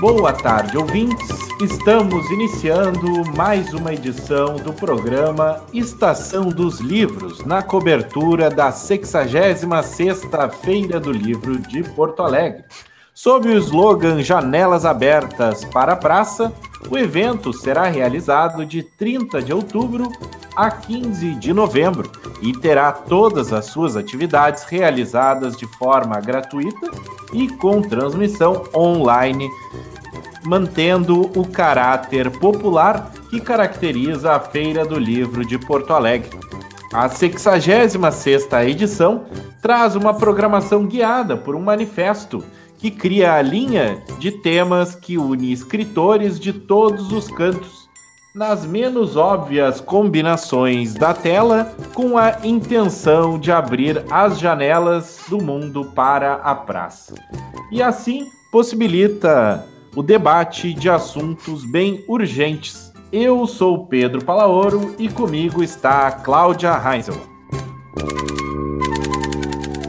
[0.00, 1.28] Boa tarde, ouvintes.
[1.60, 10.98] Estamos iniciando mais uma edição do programa Estação dos Livros, na cobertura da 66ª Feira
[10.98, 12.64] do Livro de Porto Alegre.
[13.12, 16.50] Sob o slogan Janelas Abertas para a Praça,
[16.88, 20.10] o evento será realizado de 30 de outubro
[20.54, 22.10] a 15 de novembro
[22.42, 26.90] e terá todas as suas atividades realizadas de forma gratuita
[27.32, 29.48] e com transmissão online,
[30.44, 36.30] mantendo o caráter popular que caracteriza a Feira do Livro de Porto Alegre.
[36.92, 39.24] A 66ª edição
[39.62, 42.42] traz uma programação guiada por um manifesto
[42.78, 47.79] que cria a linha de temas que une escritores de todos os cantos
[48.34, 55.84] nas menos óbvias combinações da tela, com a intenção de abrir as janelas do mundo
[55.84, 57.14] para a praça.
[57.72, 62.92] E assim possibilita o debate de assuntos bem urgentes.
[63.12, 67.20] Eu sou Pedro Palaoro e comigo está Cláudia Heinzel.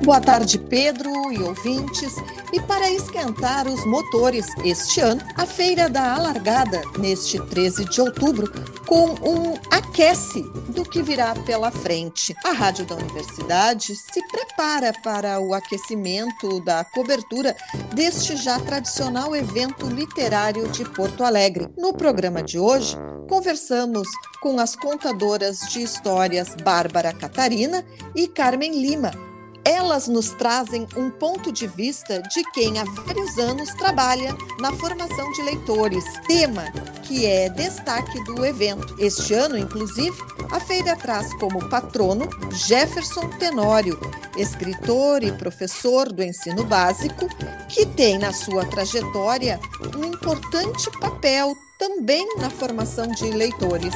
[0.03, 2.15] Boa tarde, Pedro e ouvintes.
[2.51, 8.51] E para esquentar os motores este ano, a Feira da Alargada, neste 13 de outubro,
[8.87, 12.35] com um aquece do que virá pela frente.
[12.43, 17.55] A Rádio da Universidade se prepara para o aquecimento da cobertura
[17.93, 21.69] deste já tradicional evento literário de Porto Alegre.
[21.77, 22.97] No programa de hoje,
[23.29, 24.07] conversamos
[24.41, 27.85] com as contadoras de histórias Bárbara Catarina
[28.15, 29.30] e Carmen Lima
[29.63, 35.31] elas nos trazem um ponto de vista de quem há vários anos trabalha na formação
[35.33, 36.63] de leitores, tema
[37.03, 38.95] que é destaque do evento.
[38.97, 40.17] Este ano, inclusive,
[40.51, 43.99] a feira traz como patrono Jefferson Tenório,
[44.37, 47.27] escritor e professor do ensino básico,
[47.69, 49.59] que tem na sua trajetória
[49.97, 53.95] um importante papel também na formação de leitores.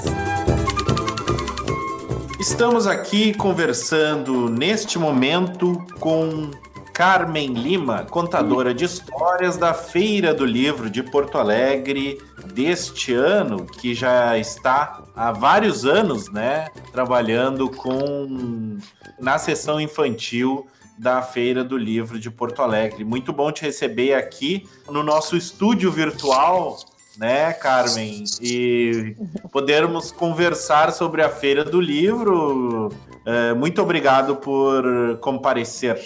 [2.47, 6.51] Estamos aqui conversando neste momento com
[6.94, 12.22] Carmen Lima, contadora de histórias da Feira do Livro de Porto Alegre
[12.53, 18.78] deste ano, que já está há vários anos, né, trabalhando com
[19.19, 20.67] na sessão infantil
[21.00, 23.03] da Feira do Livro de Porto Alegre.
[23.03, 26.78] Muito bom te receber aqui no nosso estúdio virtual
[27.17, 28.23] né, Carmen?
[28.41, 29.15] E
[29.51, 32.91] podermos conversar sobre a Feira do Livro.
[33.25, 35.99] É, muito obrigado por comparecer.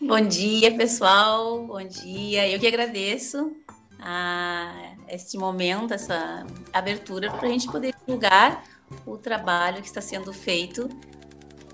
[0.00, 1.66] Bom dia, pessoal.
[1.66, 2.48] Bom dia.
[2.48, 3.52] Eu que agradeço
[3.98, 4.72] a
[5.08, 8.64] este momento, essa abertura, para a gente poder divulgar
[9.04, 10.88] o trabalho que está sendo feito.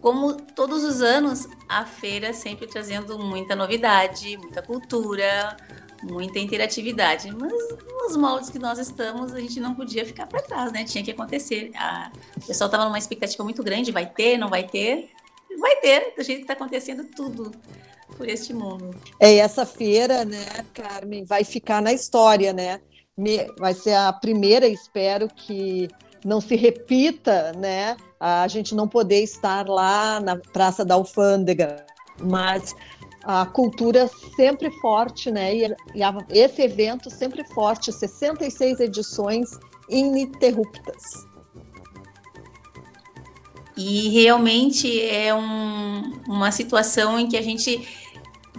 [0.00, 5.56] Como todos os anos, a feira sempre trazendo muita novidade, muita cultura,
[6.10, 7.52] muita interatividade, mas
[8.02, 10.84] nos moldes que nós estamos, a gente não podia ficar para trás, né?
[10.84, 11.70] Tinha que acontecer.
[11.74, 15.10] A, o pessoal estava numa expectativa muito grande, vai ter, não vai ter?
[15.58, 17.50] Vai ter, do jeito que está acontecendo tudo
[18.16, 18.94] por este mundo.
[19.20, 22.80] É, essa feira, né, Carmen, vai ficar na história, né?
[23.58, 25.88] Vai ser a primeira, espero que
[26.24, 27.96] não se repita, né?
[28.20, 31.86] A gente não poder estar lá na Praça da Alfândega,
[32.20, 32.74] mas
[33.28, 35.52] a cultura sempre forte, né?
[35.52, 39.50] E, e a, esse evento sempre forte, 66 edições
[39.88, 41.26] ininterruptas.
[43.76, 47.86] E realmente é um, uma situação em que a gente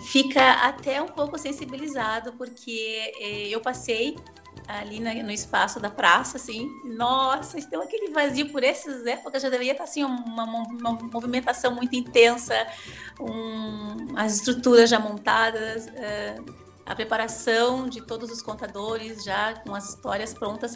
[0.02, 4.18] fica até um pouco sensibilizado, porque eh, eu passei
[4.68, 9.72] ali no espaço da praça, assim, nossa, então aquele vazio por essas épocas já deveria
[9.72, 12.54] estar assim uma, uma movimentação muito intensa,
[13.20, 19.90] um, as estruturas já montadas, uh, a preparação de todos os contadores já com as
[19.90, 20.76] histórias prontas,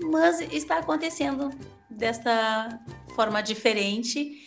[0.00, 1.50] mas está acontecendo
[1.88, 2.80] desta
[3.14, 4.44] forma diferente.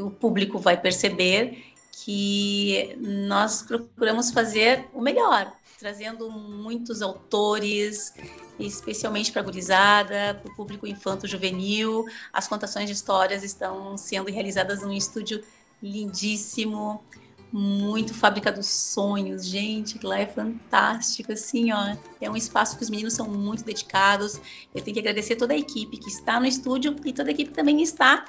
[0.00, 1.64] O público vai perceber
[2.04, 8.12] que nós procuramos fazer o melhor, trazendo muitos autores,
[8.58, 12.04] especialmente para a gurizada, para o público infanto-juvenil.
[12.32, 15.42] As contações de histórias estão sendo realizadas num estúdio
[15.82, 17.04] lindíssimo,
[17.52, 21.96] muito fábrica dos sonhos, gente, que lá é fantástico, assim, ó.
[22.20, 24.40] É um espaço que os meninos são muito dedicados.
[24.74, 27.52] Eu tenho que agradecer toda a equipe que está no estúdio e toda a equipe
[27.52, 28.24] também está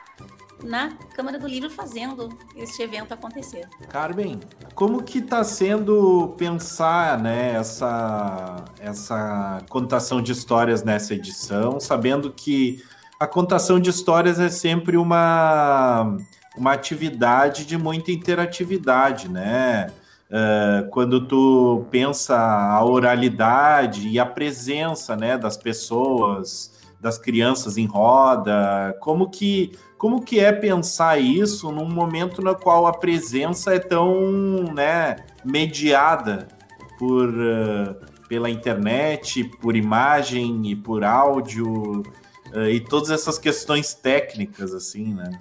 [0.64, 3.68] na Câmara do Livro fazendo este evento acontecer.
[3.90, 4.40] Carmen,
[4.74, 12.84] como que está sendo pensar né, essa, essa contação de histórias nessa edição, sabendo que
[13.20, 16.18] a contação de histórias é sempre uma,
[16.56, 19.88] uma atividade de muita interatividade, né?
[20.30, 27.86] Uh, quando tu pensa a oralidade e a presença né, das pessoas, das crianças em
[27.86, 33.80] roda, como que, como que é pensar isso num momento no qual a presença é
[33.80, 36.48] tão né, mediada
[37.00, 37.96] por, uh,
[38.28, 42.04] pela internet, por imagem e por áudio
[42.54, 45.40] uh, e todas essas questões técnicas, assim, né?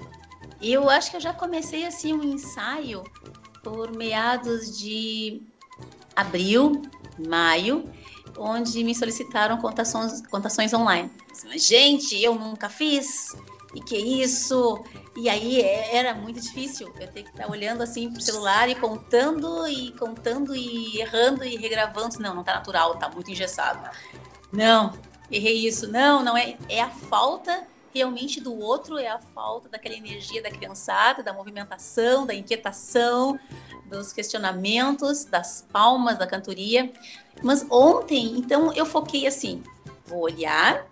[0.61, 3.05] Eu acho que eu já comecei assim um ensaio
[3.63, 5.43] por meados de
[6.15, 6.81] abril,
[7.29, 7.85] maio,
[8.39, 11.11] onde me solicitaram contações, contações online.
[11.57, 13.37] Gente, eu nunca fiz,
[13.77, 14.83] e que isso?
[15.15, 18.75] E aí é, era muito difícil eu ter que estar olhando assim pro celular e
[18.75, 22.19] contando e contando e errando e regravando.
[22.19, 23.87] Não, não tá natural, tá muito engessado.
[24.51, 24.95] Não,
[25.31, 25.89] errei isso.
[25.89, 26.57] Não, não é.
[26.71, 32.25] É a falta realmente do outro é a falta daquela energia da criançada, da movimentação,
[32.25, 33.39] da inquietação,
[33.87, 36.91] dos questionamentos, das palmas, da cantoria.
[37.43, 39.63] Mas ontem, então, eu foquei assim:
[40.07, 40.87] vou olhar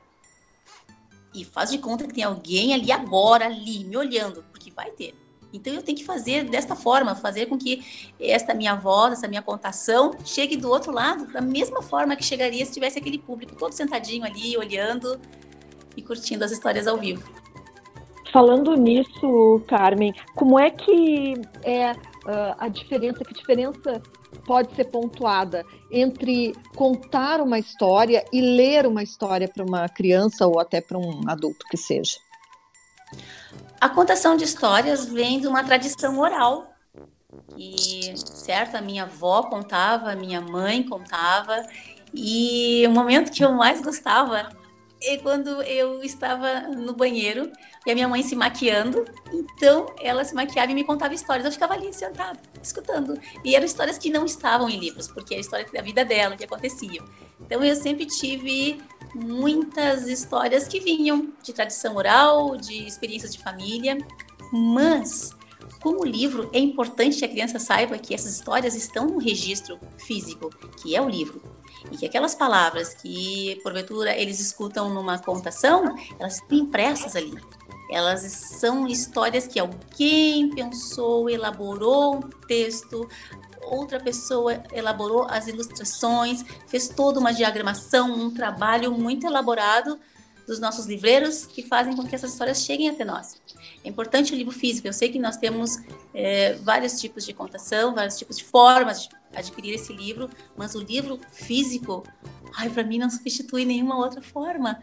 [1.34, 5.14] e faz de conta que tem alguém ali agora, ali, me olhando, porque vai ter.
[5.52, 9.42] Então eu tenho que fazer desta forma, fazer com que esta minha voz, essa minha
[9.42, 13.72] contação chegue do outro lado, da mesma forma que chegaria se tivesse aquele público todo
[13.72, 15.20] sentadinho ali, olhando,
[15.96, 17.22] e curtindo as histórias ao vivo.
[18.32, 24.02] Falando nisso, Carmen, como é que é uh, a diferença, que diferença
[24.34, 30.58] pode ser pontuada entre contar uma história e ler uma história para uma criança ou
[30.58, 32.18] até para um adulto que seja?
[33.80, 36.72] A contação de histórias vem de uma tradição oral.
[37.56, 41.62] E, certo, a minha avó contava, a minha mãe contava,
[42.12, 44.48] e o momento que eu mais gostava
[45.02, 47.50] é quando eu estava no banheiro
[47.86, 49.04] e a minha mãe se maquiando.
[49.32, 51.44] Então, ela se maquiava e me contava histórias.
[51.44, 53.18] Eu ficava ali sentada, escutando.
[53.44, 56.44] E eram histórias que não estavam em livros, porque era história da vida dela, que
[56.44, 57.04] aconteciam.
[57.40, 58.80] Então, eu sempre tive
[59.14, 63.98] muitas histórias que vinham de tradição oral, de experiências de família,
[64.52, 65.32] mas
[65.80, 70.48] como livro, é importante que a criança saiba que essas histórias estão no registro físico,
[70.80, 71.53] que é o livro
[71.90, 77.34] e que aquelas palavras que, porventura, eles escutam numa contação, elas estão impressas ali.
[77.90, 83.08] Elas são histórias que alguém pensou, elaborou um texto,
[83.62, 89.98] outra pessoa elaborou as ilustrações, fez toda uma diagramação, um trabalho muito elaborado
[90.46, 93.40] dos nossos livreiros que fazem com que essas histórias cheguem até nós.
[93.82, 94.86] É importante o livro físico.
[94.86, 95.78] Eu sei que nós temos
[96.12, 100.80] é, vários tipos de contação, vários tipos de formas de adquirir esse livro, mas o
[100.80, 102.02] livro físico,
[102.56, 104.82] ai, para mim não substitui nenhuma outra forma,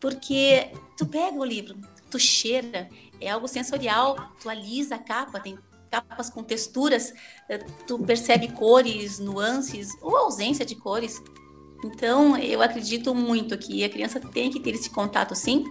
[0.00, 1.76] porque tu pega o livro,
[2.10, 2.88] tu cheira,
[3.20, 5.58] é algo sensorial, tu alisa a capa, tem
[5.90, 7.14] capas com texturas,
[7.48, 11.22] eh, tu percebe cores, nuances ou ausência de cores.
[11.84, 15.64] Então, eu acredito muito que a criança tem que ter esse contato, sim,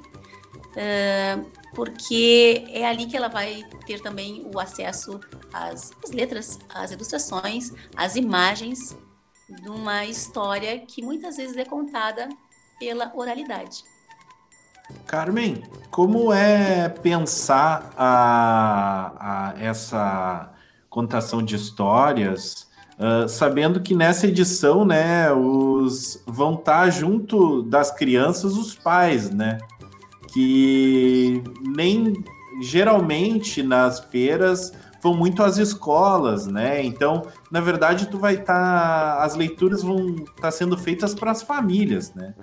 [0.76, 5.20] uh, porque é ali que ela vai ter também o acesso
[5.52, 8.98] às, às letras, às ilustrações, às imagens
[9.50, 12.30] de uma história que muitas vezes é contada
[12.80, 13.84] pela oralidade.
[15.06, 20.52] Carmen, como é pensar a, a essa
[20.90, 22.68] contação de histórias,
[23.00, 29.58] uh, sabendo que nessa edição, né, os vão estar junto das crianças os pais, né?
[30.34, 32.24] Que nem
[32.62, 34.72] geralmente nas feiras
[35.02, 36.84] vão muito às escolas, né?
[36.84, 41.32] Então, na verdade, tu vai estar, tá, as leituras vão estar tá sendo feitas para
[41.32, 42.34] as famílias, né?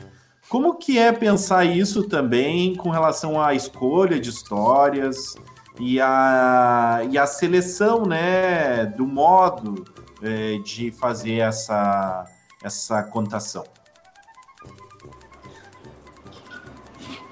[0.49, 5.37] Como que é pensar isso também com relação à escolha de histórias
[5.79, 9.85] e a, e a seleção, né, do modo
[10.21, 12.25] é, de fazer essa,
[12.63, 13.65] essa contação?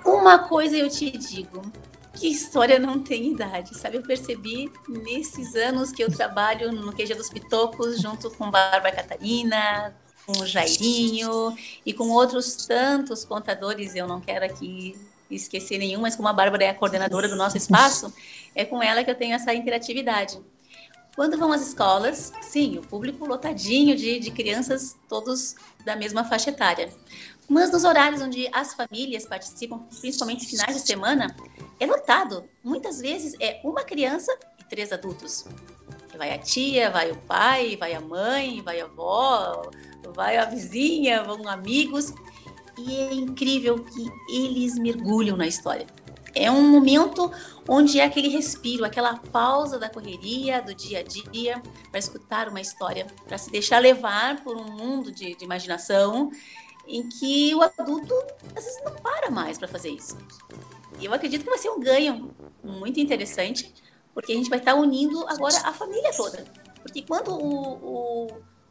[0.09, 1.61] Uma coisa eu te digo,
[2.15, 3.99] que história não tem idade, sabe?
[3.99, 9.95] Eu percebi nesses anos que eu trabalho no QG dos Pitocos, junto com Bárbara Catarina,
[10.27, 14.97] com o Jairinho e com outros tantos contadores, eu não quero aqui
[15.31, 18.13] esquecer nenhum, mas como a Bárbara é a coordenadora do nosso espaço,
[18.55, 20.41] é com ela que eu tenho essa interatividade.
[21.19, 26.51] Quando vão às escolas, sim, o público lotadinho de, de crianças, todos da mesma faixa
[26.51, 26.91] etária.
[27.49, 31.35] Mas nos horários onde as famílias participam, principalmente finais de semana,
[31.81, 32.45] é notado.
[32.63, 35.47] Muitas vezes é uma criança e três adultos.
[36.17, 39.63] Vai a tia, vai o pai, vai a mãe, vai a avó,
[40.15, 42.13] vai a vizinha, vão amigos.
[42.77, 45.87] E é incrível que eles mergulham na história.
[46.35, 47.33] é um momento
[47.67, 52.61] onde é aquele respiro, aquela pausa da correria, do dia a dia, para escutar uma
[52.61, 56.31] história, para se deixar levar por um mundo de, de imaginação
[56.89, 58.15] em que o adulto
[58.57, 60.17] às vezes não para mais para fazer isso.
[60.99, 63.73] E eu acredito que vai ser um ganho muito interessante,
[64.15, 66.45] porque a gente vai estar tá unindo agora a família toda.
[66.83, 68.27] Porque quando o, o,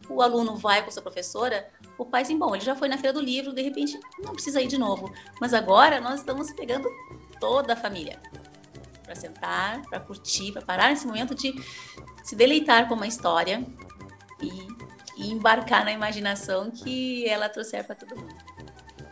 [0.09, 2.97] o aluno vai com a sua professora, o pai diz, bom, ele já foi na
[2.97, 5.11] feira do livro, de repente não precisa ir de novo.
[5.39, 6.89] Mas agora nós estamos pegando
[7.39, 8.19] toda a família
[9.03, 11.53] para sentar, para curtir, para parar nesse momento de
[12.23, 13.65] se deleitar com uma história
[14.41, 14.67] e,
[15.17, 18.35] e embarcar na imaginação que ela trouxer para todo mundo.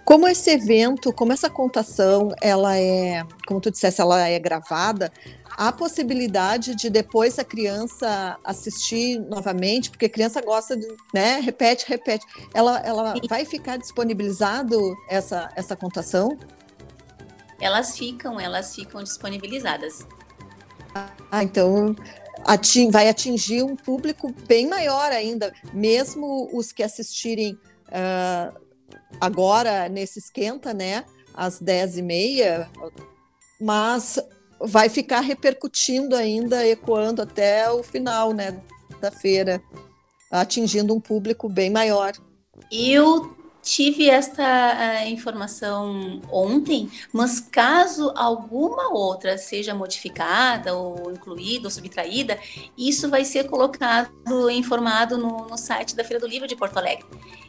[0.03, 5.12] Como esse evento, como essa contação, ela é, como tu dissesse, ela é gravada,
[5.57, 11.85] há possibilidade de depois a criança assistir novamente, porque a criança gosta de, né, repete,
[11.88, 12.24] repete.
[12.53, 16.38] Ela, ela vai ficar disponibilizado essa, essa contação?
[17.59, 20.05] Elas ficam, elas ficam disponibilizadas.
[21.31, 21.95] Ah, então
[22.45, 28.55] ating, vai atingir um público bem maior ainda, mesmo os que assistirem uh,
[29.19, 32.69] agora nesse esquenta, né, às 10 e meia,
[33.59, 34.19] mas
[34.59, 38.61] vai ficar repercutindo ainda, ecoando até o final, né,
[39.01, 39.61] da feira,
[40.31, 42.13] atingindo um público bem maior.
[42.71, 43.35] Eu
[43.65, 52.38] tive esta uh, informação ontem, mas caso alguma outra seja modificada ou incluída ou subtraída,
[52.77, 54.12] isso vai ser colocado,
[54.51, 57.05] informado no, no site da Feira do Livro de Porto Alegre.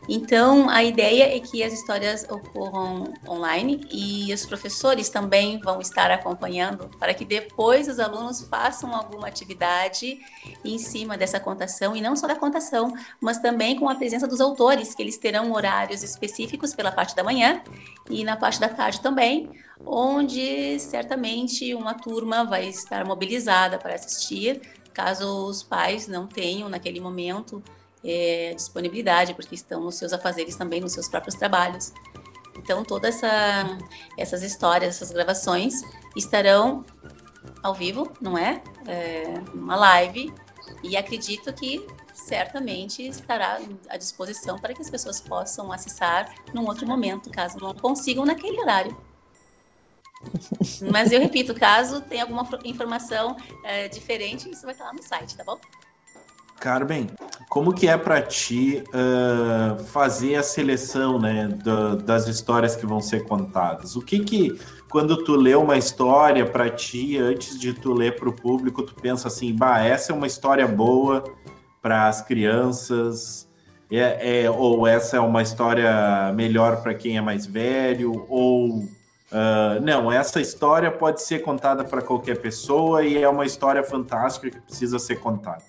[0.08, 6.10] Então, a ideia é que as histórias ocorram online e os professores também vão estar
[6.12, 10.18] acompanhando para que depois os alunos façam alguma atividade
[10.64, 14.40] em cima dessa contação e não só da contação, mas também com a presença dos
[14.40, 17.62] autores, que eles terão horários específicos pela parte da manhã
[18.08, 19.50] e na parte da tarde também,
[19.84, 24.60] onde certamente uma turma vai estar mobilizada para assistir,
[24.94, 27.62] caso os pais não tenham naquele momento
[28.06, 31.92] é, disponibilidade, porque estão nos seus afazeres também, nos seus próprios trabalhos.
[32.56, 33.78] Então, todas essa,
[34.16, 35.82] essas histórias, essas gravações
[36.16, 36.84] estarão
[37.62, 38.62] ao vivo, não é?
[38.86, 39.34] é?
[39.52, 40.32] Uma live,
[40.82, 46.86] e acredito que certamente estará à disposição para que as pessoas possam acessar num outro
[46.86, 48.96] momento, caso não consigam naquele horário.
[50.90, 55.36] Mas eu repito, caso tenha alguma informação é, diferente, isso vai estar lá no site,
[55.36, 55.58] tá bom?
[56.58, 57.08] Carmen,
[57.48, 63.00] como que é para ti uh, fazer a seleção né, do, das histórias que vão
[63.00, 63.96] ser contadas?
[63.96, 64.58] O que que,
[64.90, 68.94] quando tu lê uma história para ti, antes de tu ler para o público, tu
[68.94, 71.22] pensa assim, bah, essa é uma história boa
[71.80, 73.48] para as crianças,
[73.90, 79.80] é, é, ou essa é uma história melhor para quem é mais velho, ou uh,
[79.82, 84.60] não, essa história pode ser contada para qualquer pessoa e é uma história fantástica que
[84.60, 85.62] precisa ser contada.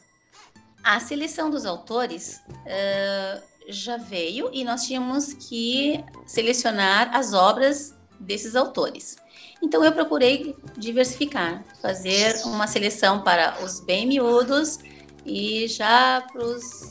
[0.87, 8.55] A seleção dos autores uh, já veio e nós tínhamos que selecionar as obras desses
[8.55, 9.17] autores.
[9.61, 14.79] Então eu procurei diversificar, fazer uma seleção para os bem miúdos
[15.25, 16.89] e já para os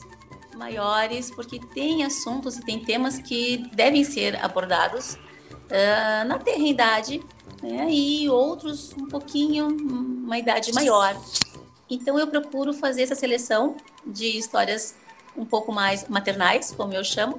[0.58, 7.22] maiores, porque tem assuntos e tem temas que devem ser abordados uh, na terra idade
[7.62, 11.18] né, e outros um pouquinho, uma idade maior.
[11.88, 14.94] Então eu procuro fazer essa seleção de histórias
[15.36, 17.38] um pouco mais maternais, como eu chamo,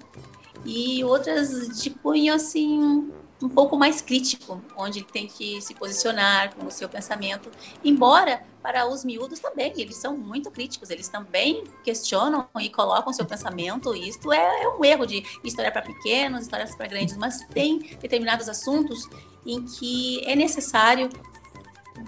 [0.66, 3.12] e outras de cunho assim
[3.42, 7.52] um pouco mais crítico, onde ele tem que se posicionar com o seu pensamento.
[7.84, 13.26] Embora para os miúdos também, eles são muito críticos, eles também questionam e colocam seu
[13.26, 13.96] pensamento.
[13.96, 18.50] Isto é, é um erro de história para pequenos, histórias para grandes, mas tem determinados
[18.50, 19.08] assuntos
[19.46, 21.10] em que é necessário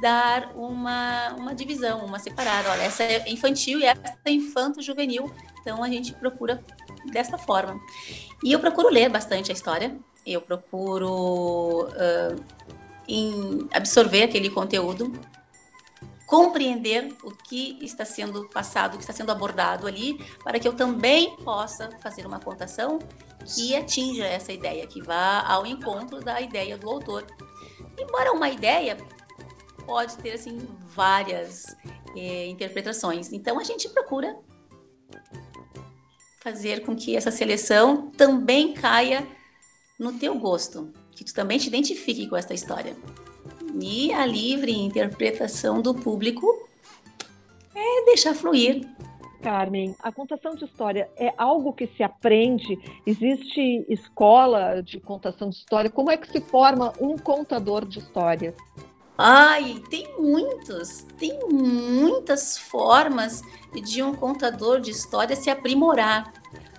[0.02, 2.72] dar uma, uma divisão, uma separada.
[2.72, 5.32] Olha, essa é infantil e essa é infanto-juvenil.
[5.62, 6.64] Então a gente procura
[7.12, 7.80] dessa forma.
[8.44, 15.12] E eu procuro ler bastante a história, eu procuro uh, absorver aquele conteúdo,
[16.26, 20.74] compreender o que está sendo passado, o que está sendo abordado ali, para que eu
[20.74, 23.00] também possa fazer uma contação
[23.46, 27.26] que atinja essa ideia, que vá ao encontro da ideia do autor.
[27.98, 28.96] Embora uma ideia
[29.90, 30.60] pode ter assim
[30.94, 31.76] várias
[32.16, 33.34] é, interpretações.
[33.34, 34.38] Então a gente procura
[36.40, 39.28] fazer com que essa seleção também caia
[39.98, 42.96] no teu gosto, que tu também te identifique com essa história.
[43.82, 46.70] E a livre interpretação do público
[47.74, 48.88] é deixar fluir.
[49.42, 52.78] Carmen, a contação de história é algo que se aprende?
[53.08, 55.90] Existe escola de contação de história?
[55.90, 58.54] Como é que se forma um contador de histórias?
[59.22, 63.42] Ai, tem muitos, tem muitas formas
[63.84, 66.32] de um contador de história se aprimorar.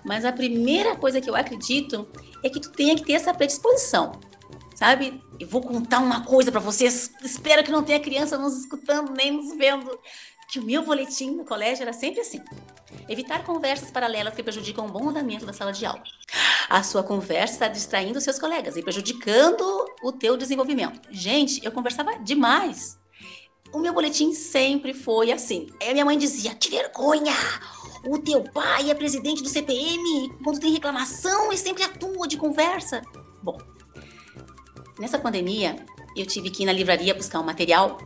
[0.03, 2.07] Mas a primeira coisa que eu acredito
[2.43, 4.13] é que tu tenha que ter essa predisposição,
[4.73, 5.23] sabe?
[5.39, 9.31] Eu vou contar uma coisa para vocês, espero que não tenha criança nos escutando nem
[9.31, 9.99] nos vendo,
[10.49, 12.41] que o meu boletim no colégio era sempre assim.
[13.07, 16.03] Evitar conversas paralelas que prejudicam o bom andamento da sala de aula.
[16.69, 19.63] A sua conversa está distraindo seus colegas e prejudicando
[20.01, 21.01] o teu desenvolvimento.
[21.11, 22.97] Gente, eu conversava demais.
[23.73, 25.67] O meu boletim sempre foi assim.
[25.81, 27.33] Aí minha mãe dizia: "Que vergonha!
[28.05, 33.01] O teu pai é presidente do CPM, quando tem reclamação, ele sempre atua de conversa".
[33.41, 33.57] Bom,
[34.99, 35.75] nessa pandemia,
[36.15, 37.97] eu tive que ir na livraria buscar um material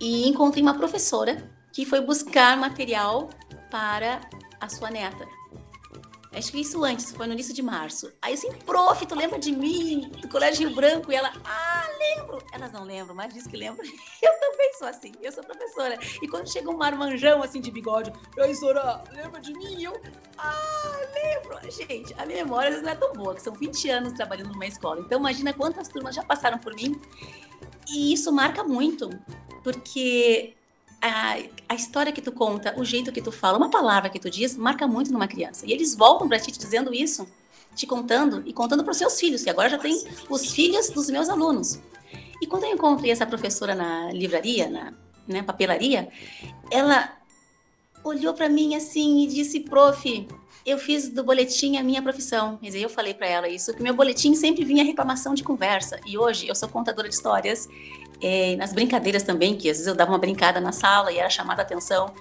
[0.00, 3.28] e encontrei uma professora que foi buscar material
[3.74, 4.20] para
[4.60, 5.26] a sua neta.
[6.32, 8.12] Acho que isso antes, foi no início de março.
[8.22, 11.10] Aí assim, prof, tu lembra de mim, do Colégio Rio Branco?
[11.10, 12.38] E ela, ah, lembro.
[12.52, 13.84] Elas não lembram, mas diz que lembram.
[14.22, 15.98] Eu também sou assim, eu sou professora.
[16.22, 19.82] E quando chega um marmanjão assim de bigode, aí, Sora, lembra de mim?
[19.82, 20.00] Eu,
[20.38, 21.58] ah, lembro.
[21.70, 25.00] Gente, a memória não é tão boa, que são 20 anos trabalhando numa escola.
[25.00, 27.00] Então imagina quantas turmas já passaram por mim.
[27.88, 29.10] E isso marca muito,
[29.64, 30.54] porque
[31.08, 31.36] a,
[31.68, 34.56] a, história que tu conta, o jeito que tu fala, uma palavra que tu diz,
[34.56, 35.66] marca muito numa criança.
[35.66, 37.28] E eles voltam para ti dizendo isso,
[37.74, 41.10] te contando e contando para os seus filhos, que agora já tem os filhos dos
[41.10, 41.78] meus alunos.
[42.40, 44.94] E quando eu encontrei essa professora na livraria, na
[45.28, 46.08] né, papelaria,
[46.70, 47.18] ela
[48.02, 50.26] olhou para mim assim e disse: Prof,
[50.64, 52.56] eu fiz do boletim a minha profissão.
[52.56, 56.00] Quer dizer, eu falei para ela isso, que meu boletim sempre vinha reclamação de conversa.
[56.06, 57.68] E hoje eu sou contadora de histórias
[58.24, 61.28] é, nas brincadeiras também, que às vezes eu dava uma brincada na sala e era
[61.28, 62.14] chamada a atenção.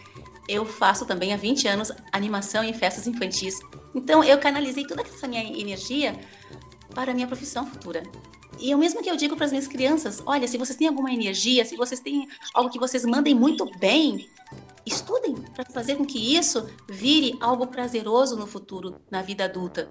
[0.50, 3.62] Eu faço também há 20 anos animação em festas infantis.
[3.96, 6.20] Então eu canalizei toda essa minha energia
[6.94, 8.04] para a minha profissão futura.
[8.60, 10.90] E é o mesmo que eu digo para as minhas crianças: olha, se vocês têm
[10.90, 14.28] alguma energia, se vocês têm algo que vocês mandem muito bem,
[14.86, 19.90] estudem para fazer com que isso vire algo prazeroso no futuro, na vida adulta.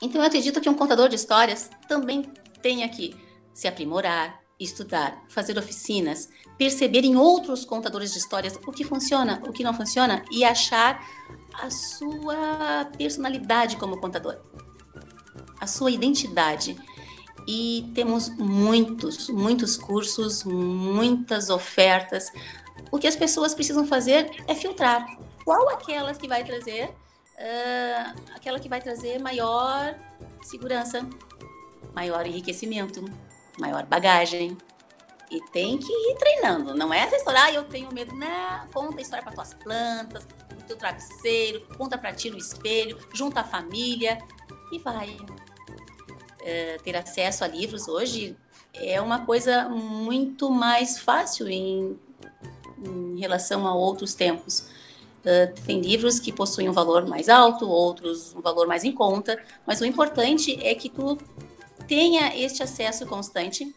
[0.00, 2.22] Então eu acredito que um contador de histórias também
[2.62, 3.16] tem que
[3.52, 9.52] se aprimorar, estudar, fazer oficinas, perceber em outros contadores de histórias o que funciona, o
[9.52, 11.04] que não funciona e achar
[11.54, 14.38] a sua personalidade como contador,
[15.60, 16.76] a sua identidade.
[17.46, 22.30] E temos muitos, muitos cursos, muitas ofertas.
[22.90, 25.04] O que as pessoas precisam fazer é filtrar
[25.44, 29.96] qual aquelas que vai trazer, uh, aquela que vai trazer maior
[30.42, 31.04] segurança,
[31.94, 33.04] maior enriquecimento,
[33.62, 34.56] maior bagagem.
[35.30, 36.74] E tem que ir treinando.
[36.74, 38.14] Não é essa história, ah, eu tenho medo.
[38.14, 42.98] Não, conta a história para tuas plantas, o teu travesseiro, conta para ti no espelho,
[43.14, 44.18] junta a família
[44.70, 45.16] e vai.
[46.44, 48.36] É, ter acesso a livros hoje
[48.74, 51.98] é uma coisa muito mais fácil em,
[52.84, 54.70] em relação a outros tempos.
[55.22, 59.40] Uh, tem livros que possuem um valor mais alto, outros um valor mais em conta,
[59.64, 61.16] mas o importante é que tu
[61.86, 63.74] tenha este acesso constante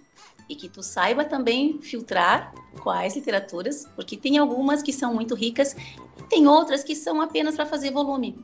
[0.48, 5.76] e que tu saiba também filtrar quais literaturas, porque tem algumas que são muito ricas
[6.20, 8.38] e tem outras que são apenas para fazer volume.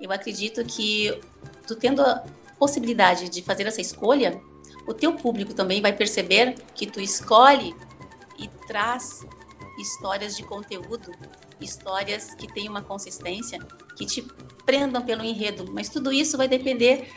[0.00, 1.18] Eu acredito que
[1.66, 2.24] tu tendo a
[2.58, 4.40] possibilidade de fazer essa escolha,
[4.86, 7.74] o teu público também vai perceber que tu escolhe
[8.38, 9.24] e traz
[9.78, 11.12] histórias de conteúdo,
[11.60, 13.58] histórias que têm uma consistência,
[13.96, 14.22] que te
[14.64, 17.10] prendam pelo enredo, mas tudo isso vai depender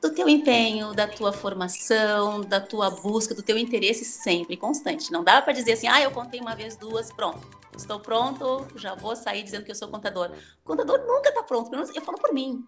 [0.00, 5.12] do teu empenho, da tua formação, da tua busca, do teu interesse sempre constante.
[5.12, 7.46] Não dá para dizer assim, ah, eu contei uma vez, duas, pronto.
[7.76, 10.30] Estou pronto, já vou sair dizendo que eu sou contador.
[10.64, 12.64] O contador nunca está pronto, pelo menos eu falo por mim.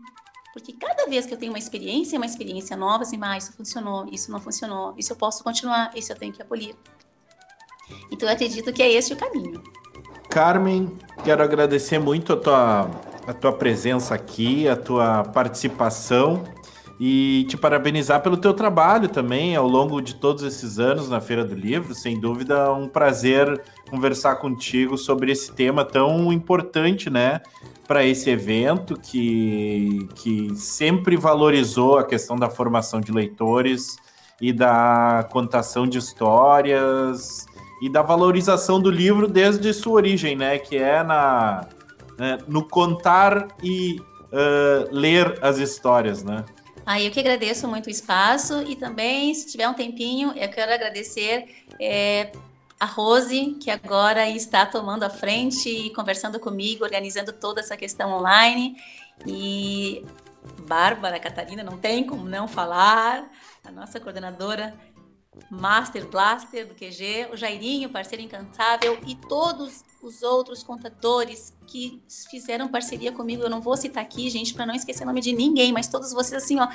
[0.52, 4.06] Porque cada vez que eu tenho uma experiência, uma experiência nova, assim, ah, isso funcionou,
[4.12, 6.76] isso não funcionou, isso eu posso continuar, isso eu tenho que abolir.
[8.10, 9.62] Então eu acredito que é esse o caminho.
[10.28, 12.90] Carmen, quero agradecer muito a tua,
[13.26, 16.44] a tua presença aqui, a tua participação
[17.04, 21.44] e te parabenizar pelo teu trabalho também ao longo de todos esses anos na Feira
[21.44, 21.96] do Livro.
[21.96, 23.60] Sem dúvida, um prazer
[23.90, 27.40] conversar contigo sobre esse tema tão importante, né?
[27.88, 33.96] Para esse evento que, que sempre valorizou a questão da formação de leitores
[34.40, 37.46] e da contação de histórias
[37.82, 40.56] e da valorização do livro desde sua origem, né?
[40.56, 41.66] Que é na,
[42.16, 46.44] né, no contar e uh, ler as histórias, né?
[46.84, 50.72] Aí eu que agradeço muito o espaço e também, se tiver um tempinho, eu quero
[50.72, 52.32] agradecer é,
[52.78, 58.12] a Rose, que agora está tomando a frente e conversando comigo, organizando toda essa questão
[58.12, 58.76] online.
[59.24, 60.04] E
[60.66, 63.30] Bárbara Catarina, não tem como não falar,
[63.64, 64.74] a nossa coordenadora
[65.50, 72.68] Master Blaster do QG, o Jairinho, parceiro incansável, e todos os outros contadores que fizeram
[72.68, 73.42] parceria comigo.
[73.42, 76.12] Eu não vou citar aqui, gente, para não esquecer o nome de ninguém, mas todos
[76.12, 76.68] vocês, assim, ó,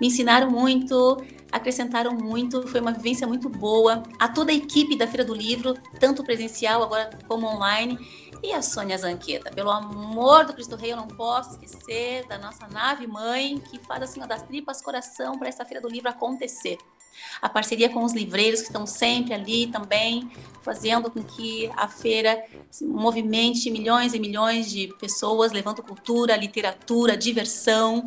[0.00, 1.16] me ensinaram muito,
[1.50, 4.02] acrescentaram muito, foi uma vivência muito boa.
[4.18, 7.98] A toda a equipe da Feira do Livro, tanto presencial agora como online.
[8.42, 12.68] E a Sônia Zanqueta, pelo amor do Cristo Rei, eu não posso esquecer da nossa
[12.68, 16.78] nave mãe, que faz assim, ó, das tripas coração para essa Feira do Livro acontecer.
[17.40, 20.30] A parceria com os livreiros que estão sempre ali também,
[20.62, 22.42] fazendo com que a feira
[22.82, 28.04] movimente milhões e milhões de pessoas, levando cultura, literatura, diversão.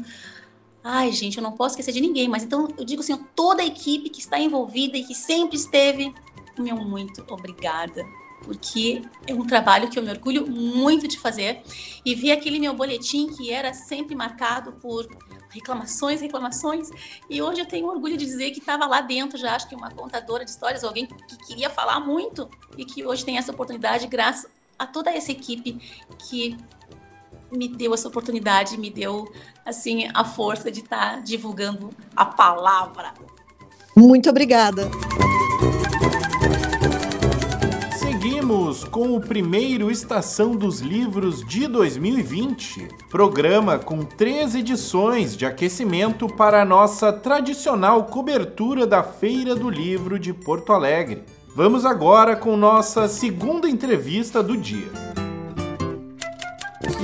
[0.83, 3.65] Ai, gente, eu não posso esquecer de ninguém, mas então eu digo assim, toda a
[3.65, 6.13] equipe que está envolvida e que sempre esteve,
[6.57, 8.03] meu muito obrigada
[8.43, 11.61] porque é um trabalho que eu me orgulho muito de fazer.
[12.05, 15.07] E vi aquele meu boletim que era sempre marcado por
[15.49, 16.89] reclamações, reclamações.
[17.29, 19.91] E hoje eu tenho orgulho de dizer que estava lá dentro já, acho que uma
[19.91, 24.49] contadora de histórias, alguém que queria falar muito e que hoje tem essa oportunidade graças
[24.77, 25.79] a toda essa equipe
[26.19, 26.57] que
[27.51, 29.31] me deu essa oportunidade, me deu
[29.65, 33.13] assim a força de estar tá divulgando a palavra.
[33.95, 34.89] Muito obrigada.
[38.47, 46.29] Seguimos com o primeiro Estação dos Livros de 2020, programa com três edições de aquecimento
[46.29, 51.23] para a nossa tradicional cobertura da Feira do Livro de Porto Alegre.
[51.53, 55.06] Vamos agora com nossa segunda entrevista do dia.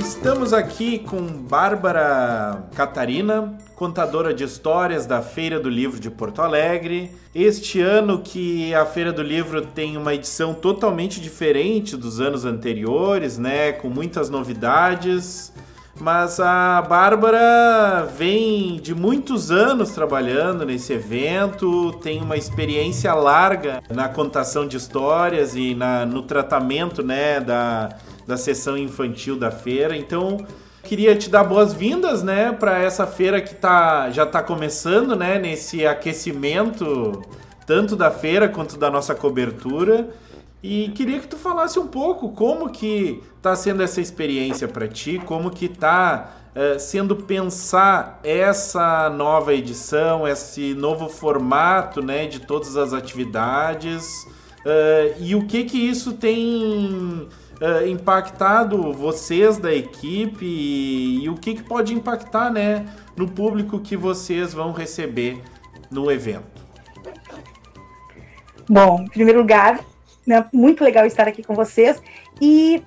[0.04, 7.10] Estamos aqui com Bárbara Catarina, contadora de histórias da Feira do Livro de Porto Alegre.
[7.34, 13.38] Este ano que a Feira do Livro tem uma edição totalmente diferente dos anos anteriores,
[13.38, 15.50] né, com muitas novidades.
[15.98, 24.08] Mas a Bárbara vem de muitos anos trabalhando nesse evento, tem uma experiência larga na
[24.08, 29.96] contação de histórias e na, no tratamento né, da, da sessão infantil da feira.
[29.96, 30.38] Então,
[30.84, 35.86] Queria te dar boas-vindas, né, para essa feira que tá, já está começando, né, nesse
[35.86, 37.22] aquecimento
[37.66, 40.10] tanto da feira quanto da nossa cobertura.
[40.62, 45.18] E queria que tu falasse um pouco como que está sendo essa experiência para ti,
[45.24, 52.76] como que está uh, sendo pensar essa nova edição, esse novo formato, né, de todas
[52.76, 54.06] as atividades
[54.66, 57.26] uh, e o que que isso tem
[57.64, 62.84] uh, impactado vocês da equipe e, e o que, que pode impactar né,
[63.16, 65.40] no público que vocês vão receber
[65.90, 66.62] no evento?
[68.68, 69.80] Bom, em primeiro lugar,
[70.26, 72.02] né, muito legal estar aqui com vocês
[72.40, 72.82] e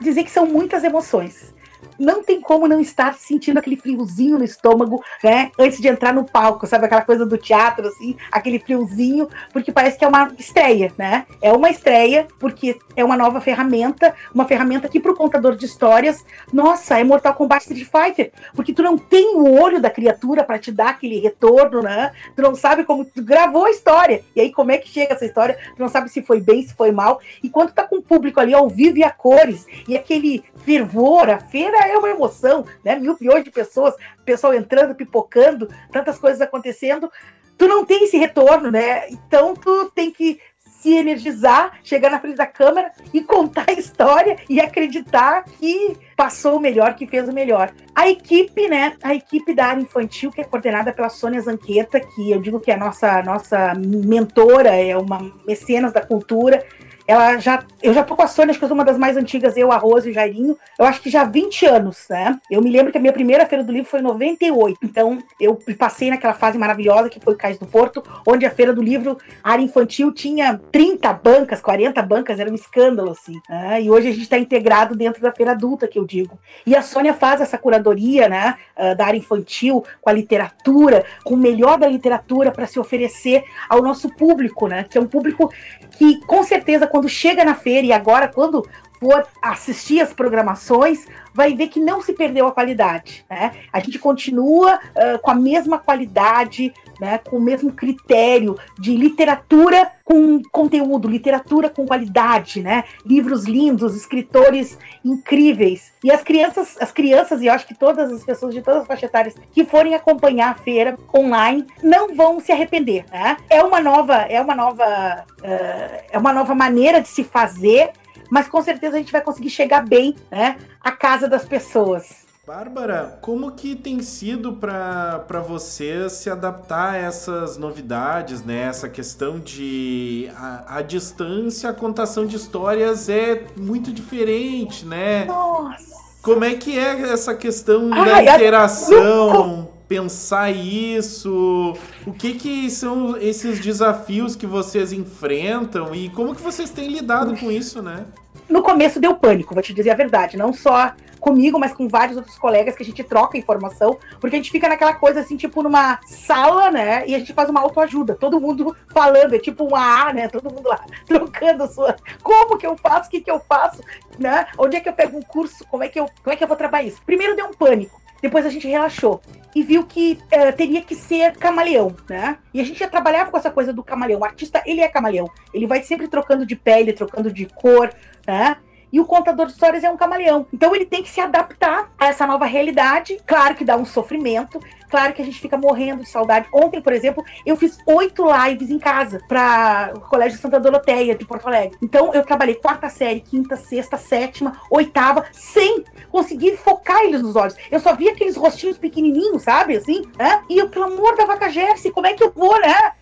[0.00, 1.54] dizer que são muitas emoções
[1.98, 5.50] não tem como não estar sentindo aquele friozinho no estômago, né?
[5.58, 6.86] Antes de entrar no palco, sabe?
[6.86, 11.26] Aquela coisa do teatro, assim, aquele friozinho, porque parece que é uma estreia, né?
[11.40, 15.64] É uma estreia, porque é uma nova ferramenta, uma ferramenta que, para o contador de
[15.64, 20.44] histórias, nossa, é Mortal Kombat Street Fighter, porque tu não tem o olho da criatura
[20.44, 22.12] para te dar aquele retorno, né?
[22.34, 25.24] Tu não sabe como tu gravou a história, e aí como é que chega essa
[25.24, 28.02] história, tu não sabe se foi bem, se foi mal, e quando tá com o
[28.02, 32.64] público ali ao vivo e a cores, e aquele fervor, a feira é uma emoção,
[32.84, 32.96] né?
[32.96, 37.10] Mil milhões de pessoas, pessoal entrando, pipocando, tantas coisas acontecendo.
[37.58, 39.08] Tu não tem esse retorno, né?
[39.08, 40.40] Então tu tem que
[40.86, 46.56] se energizar, chegar na frente da câmera e contar a história e acreditar que passou
[46.56, 47.72] o melhor, que fez o melhor.
[47.94, 48.96] A equipe, né?
[49.02, 52.70] A equipe da área infantil, que é coordenada pela Sônia Zanqueta, que eu digo que
[52.70, 56.64] é a nossa, nossa mentora, é uma mecenas da cultura,
[57.06, 57.62] ela já.
[57.82, 59.76] Eu já tô com a Sônia, acho que sou uma das mais antigas, eu, a
[59.76, 60.56] Rose e o Jairinho.
[60.78, 62.38] Eu acho que já há 20 anos, né?
[62.50, 64.78] Eu me lembro que a minha primeira feira do livro foi em 98.
[64.82, 68.72] Então, eu passei naquela fase maravilhosa que foi o Cais do Porto, onde a feira
[68.72, 73.40] do livro, área infantil, tinha 30 bancas, 40 bancas, era um escândalo, assim.
[73.48, 73.82] Né?
[73.82, 76.38] E hoje a gente está integrado dentro da feira adulta, que eu digo.
[76.66, 78.56] E a Sônia faz essa curadoria, né?
[78.76, 83.42] Ah, da área infantil, com a literatura, com o melhor da literatura para se oferecer
[83.68, 84.84] ao nosso público, né?
[84.84, 85.50] Que é um público
[85.98, 88.66] que, com certeza, quando chega na feira, e agora, quando
[88.98, 93.24] for assistir as programações, vai ver que não se perdeu a qualidade.
[93.28, 93.52] Né?
[93.72, 99.92] A gente continua uh, com a mesma qualidade, né, com o mesmo critério de literatura
[100.02, 102.84] com conteúdo, literatura com qualidade, né?
[103.04, 105.92] Livros lindos, escritores incríveis.
[106.02, 108.86] E as crianças, as crianças, e eu acho que todas as pessoas de todas as
[108.86, 113.04] faixas etárias que forem acompanhar a feira online não vão se arrepender.
[113.10, 113.36] Né?
[113.50, 117.90] É uma nova, é uma nova, uh, é uma nova maneira de se fazer
[118.30, 122.26] mas com certeza a gente vai conseguir chegar bem, né, à casa das pessoas.
[122.46, 128.68] Bárbara, como que tem sido para você se adaptar a essas novidades, né?
[128.68, 135.24] Essa questão de a, a, distância, a contação de histórias é muito diferente, né?
[135.24, 135.96] Nossa!
[136.22, 139.68] Como é que é essa questão Ai, da interação?
[139.88, 141.76] Pensar isso?
[142.06, 147.36] O que que são esses desafios que vocês enfrentam e como que vocês têm lidado
[147.36, 148.04] com isso, né?
[148.48, 150.36] No começo deu pânico, vou te dizer a verdade.
[150.36, 154.38] Não só comigo, mas com vários outros colegas que a gente troca informação, porque a
[154.38, 157.06] gente fica naquela coisa assim, tipo numa sala, né?
[157.06, 160.28] E a gente faz uma autoajuda, todo mundo falando, é tipo um A, né?
[160.28, 161.96] Todo mundo lá trocando sua.
[162.22, 163.08] Como que eu faço?
[163.08, 163.82] O que, que eu faço?
[164.18, 164.46] Né?
[164.56, 165.64] Onde é que eu pego um curso?
[165.66, 167.02] Como é que eu, como é que eu vou trabalhar isso?
[167.04, 168.00] Primeiro deu um pânico.
[168.26, 169.22] Depois a gente relaxou
[169.54, 172.38] e viu que é, teria que ser camaleão, né?
[172.52, 174.18] E a gente já trabalhava com essa coisa do camaleão.
[174.18, 175.30] O artista, ele é camaleão.
[175.54, 177.88] Ele vai sempre trocando de pele, trocando de cor,
[178.26, 178.56] né?
[178.92, 180.46] E o contador de histórias é um camaleão.
[180.52, 183.18] Então ele tem que se adaptar a essa nova realidade.
[183.26, 186.48] Claro que dá um sofrimento, claro que a gente fica morrendo de saudade.
[186.52, 191.24] Ontem, por exemplo, eu fiz oito lives em casa para o Colégio Santa Doroteia de
[191.24, 191.76] Porto Alegre.
[191.82, 197.56] Então eu trabalhei quarta série, quinta, sexta, sétima, oitava, sem conseguir focar eles nos olhos.
[197.70, 200.42] Eu só via aqueles rostinhos pequenininhos, sabe, assim, né?
[200.48, 202.92] E eu, pelo amor da vaca Jersey, como é que eu vou, né?